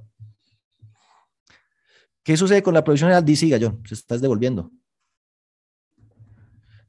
[2.23, 3.25] ¿Qué sucede con la provisión general?
[3.25, 4.71] Dice Gallón, se estás devolviendo.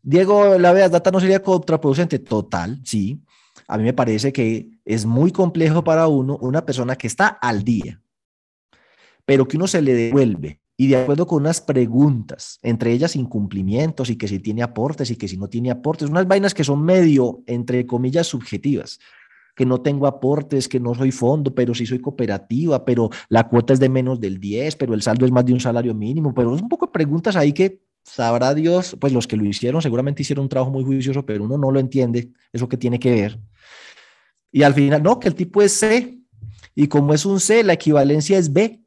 [0.03, 2.19] Diego, la veas data no sería contraproducente.
[2.19, 3.23] Total, sí.
[3.69, 7.63] A mí me parece que es muy complejo para uno, una persona que está al
[7.63, 8.03] día,
[9.25, 14.09] pero que uno se le devuelve y de acuerdo con unas preguntas, entre ellas incumplimientos
[14.09, 16.83] y que si tiene aportes y que si no tiene aportes, unas vainas que son
[16.83, 18.99] medio, entre comillas, subjetivas,
[19.55, 23.75] que no tengo aportes, que no soy fondo, pero sí soy cooperativa, pero la cuota
[23.75, 26.57] es de menos del 10, pero el saldo es más de un salario mínimo, pero
[26.57, 30.23] es un poco de preguntas ahí que sabrá Dios, pues los que lo hicieron seguramente
[30.23, 33.39] hicieron un trabajo muy juicioso, pero uno no lo entiende, eso que tiene que ver.
[34.51, 36.23] Y al final, no, que el tipo es C,
[36.75, 38.81] y como es un C, la equivalencia es B.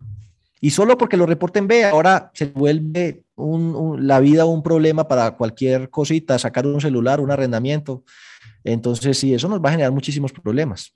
[0.63, 5.89] Y solo porque lo reporten B, ahora se vuelve la vida un problema para cualquier
[5.89, 8.05] cosita, sacar un celular, un arrendamiento.
[8.63, 10.93] Entonces, sí, eso nos va a generar muchísimos problemas.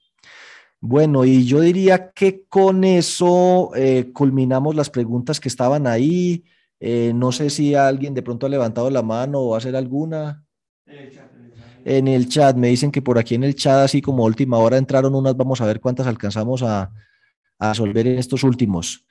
[0.79, 6.45] Bueno, y yo diría que con eso eh, culminamos las preguntas que estaban ahí.
[6.79, 9.75] Eh, no sé si alguien de pronto ha levantado la mano o va a hacer
[9.75, 10.45] alguna.
[11.83, 14.77] En el, chat, me dicen que por aquí en el chat, así como última hora
[14.77, 16.89] entraron unas, vamos a ver cuántas alcanzamos a,
[17.59, 19.03] a resolver en estos últimos.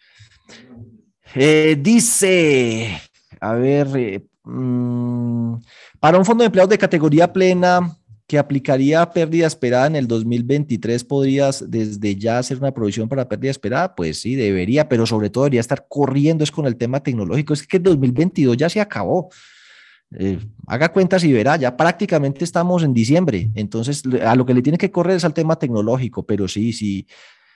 [1.39, 2.99] Eh, dice,
[3.41, 5.57] a ver, eh, mm,
[6.01, 7.95] para un fondo de empleados de categoría plena
[8.27, 13.51] que aplicaría pérdida esperada en el 2023, ¿podrías desde ya hacer una provisión para pérdida
[13.51, 13.95] esperada?
[13.95, 17.53] Pues sí, debería, pero sobre todo debería estar corriendo es con el tema tecnológico.
[17.53, 19.29] Es que el 2022 ya se acabó.
[20.19, 24.63] Eh, haga cuentas y verá, ya prácticamente estamos en diciembre, entonces a lo que le
[24.63, 27.07] tiene que correr es al tema tecnológico, pero sí, sí.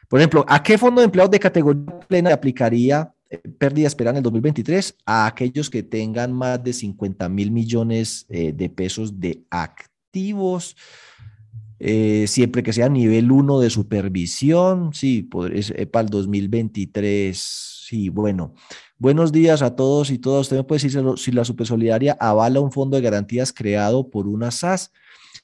[0.07, 3.11] Por ejemplo, ¿a qué fondo de empleados de categoría plena aplicaría
[3.59, 8.53] pérdida esperada en el 2023 a aquellos que tengan más de 50 mil millones eh,
[8.53, 10.77] de pesos de activos,
[11.79, 18.55] eh, siempre que sea nivel 1 de supervisión, sí, eh, para el 2023, sí, bueno.
[18.99, 20.43] Buenos días a todos y todas.
[20.43, 24.51] Usted me puede decir si la Supersolidaria avala un fondo de garantías creado por una
[24.51, 24.93] SAS.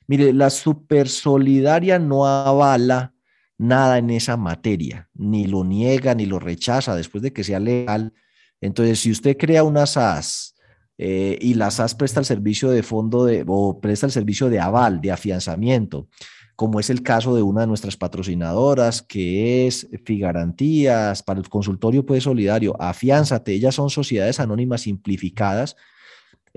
[0.06, 3.14] Mire, la Supersolidaria no avala
[3.58, 8.12] nada en esa materia, ni lo niega ni lo rechaza después de que sea legal.
[8.60, 10.54] Entonces, si usted crea una SAS
[10.98, 14.60] eh, y la SAS presta el servicio de fondo de, o presta el servicio de
[14.60, 16.08] aval, de afianzamiento,
[16.54, 22.04] como es el caso de una de nuestras patrocinadoras, que es Figarantías, para el consultorio
[22.06, 25.76] pues solidario, afiánzate, ellas son sociedades anónimas simplificadas,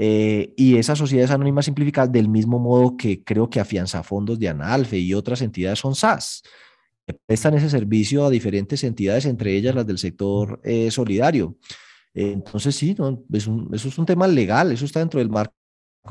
[0.01, 4.47] eh, y esas sociedades anónimas simplificadas, del mismo modo que creo que afianza fondos de
[4.47, 6.43] Analfe y otras entidades son SAS
[7.13, 11.57] prestan ese servicio a diferentes entidades, entre ellas las del sector eh, solidario.
[12.13, 15.53] entonces, sí, no, eso es un tema legal, eso está dentro del marco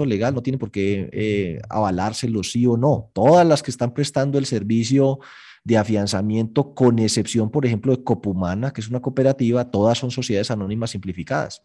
[0.06, 3.10] legal, no tiene por qué eh, avalárselo sí o no.
[3.12, 5.18] Todas las que están prestando el servicio
[5.64, 10.50] de afianzamiento, con excepción, por ejemplo, de Copumana, que es una cooperativa, todas son sociedades
[10.50, 11.62] anónimas simplificadas.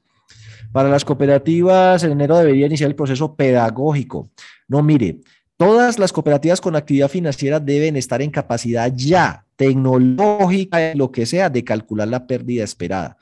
[0.71, 4.29] Para las cooperativas, en enero debería iniciar el proceso pedagógico.
[4.67, 5.19] No, mire,
[5.63, 11.49] Todas las cooperativas con actividad financiera deben estar en capacidad ya tecnológica, lo que sea,
[11.49, 13.15] de calcular la pérdida esperada.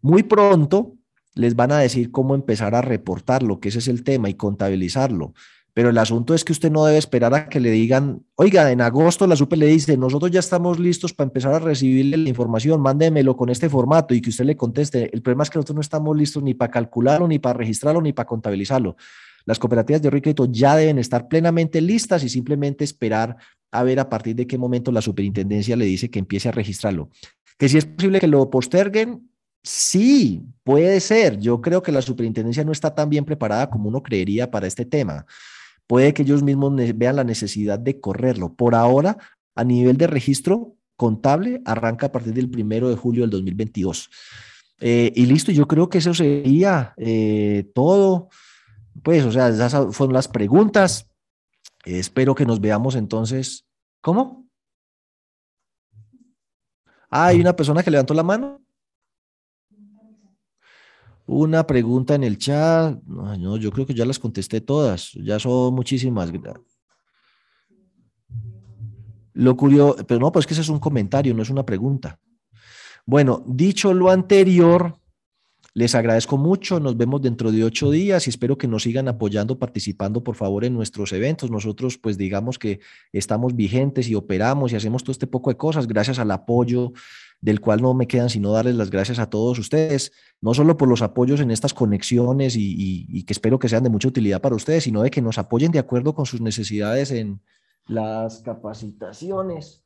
[0.00, 0.94] Muy pronto
[1.34, 5.34] les van a decir cómo empezar a reportarlo, que ese es el tema, y contabilizarlo.
[5.74, 8.80] Pero el asunto es que usted no debe esperar a que le digan, oiga, en
[8.80, 12.80] agosto la SUPE le dice, nosotros ya estamos listos para empezar a recibirle la información,
[12.80, 15.10] mándemelo con este formato y que usted le conteste.
[15.12, 18.14] El problema es que nosotros no estamos listos ni para calcularlo, ni para registrarlo, ni
[18.14, 18.96] para contabilizarlo.
[19.46, 23.36] Las cooperativas de ahorro crédito ya deben estar plenamente listas y simplemente esperar
[23.70, 27.10] a ver a partir de qué momento la superintendencia le dice que empiece a registrarlo.
[27.58, 29.28] Que si es posible que lo posterguen,
[29.62, 31.38] sí, puede ser.
[31.38, 34.84] Yo creo que la superintendencia no está tan bien preparada como uno creería para este
[34.84, 35.26] tema.
[35.86, 38.54] Puede que ellos mismos vean la necesidad de correrlo.
[38.54, 39.18] Por ahora,
[39.54, 44.10] a nivel de registro contable, arranca a partir del primero de julio del 2022.
[44.80, 48.28] Eh, y listo, yo creo que eso sería eh, todo.
[49.02, 51.08] Pues, o sea, esas fueron las preguntas.
[51.84, 53.66] espero que nos veamos entonces.
[54.00, 54.48] ¿Cómo?
[57.10, 58.60] Ah, hay una persona que levantó la mano.
[61.26, 63.00] Una pregunta en el chat.
[63.04, 65.12] No, yo creo que ya las contesté todas.
[65.12, 66.30] Ya son muchísimas.
[69.32, 72.20] Lo curioso, pero no, pues que ese es un comentario, no es una pregunta.
[73.06, 74.98] Bueno, dicho lo anterior,
[75.76, 79.58] les agradezco mucho, nos vemos dentro de ocho días y espero que nos sigan apoyando,
[79.58, 81.50] participando por favor en nuestros eventos.
[81.50, 82.78] Nosotros pues digamos que
[83.12, 86.92] estamos vigentes y operamos y hacemos todo este poco de cosas gracias al apoyo
[87.40, 90.88] del cual no me quedan sino darles las gracias a todos ustedes, no solo por
[90.88, 94.84] los apoyos en estas conexiones y, que espero que sean de mucha utilidad para ustedes,
[94.84, 97.42] sino de que nos apoyen de acuerdo con sus necesidades en
[97.86, 99.83] las capacitaciones.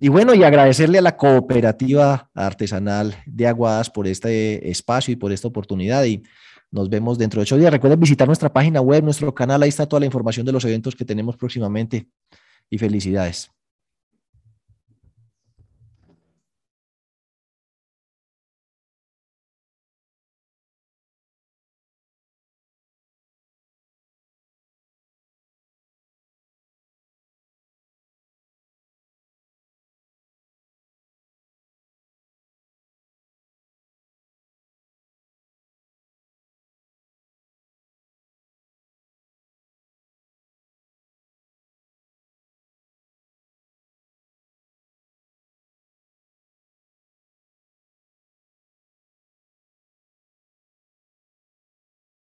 [0.00, 5.32] Y bueno, y agradecerle a la cooperativa artesanal de Aguadas por este espacio y por
[5.32, 6.04] esta oportunidad.
[6.04, 6.22] Y
[6.70, 7.72] nos vemos dentro de ocho días.
[7.72, 9.62] Recuerden visitar nuestra página web, nuestro canal.
[9.62, 12.08] Ahí está toda la información de los eventos que tenemos próximamente.
[12.68, 13.50] Y felicidades.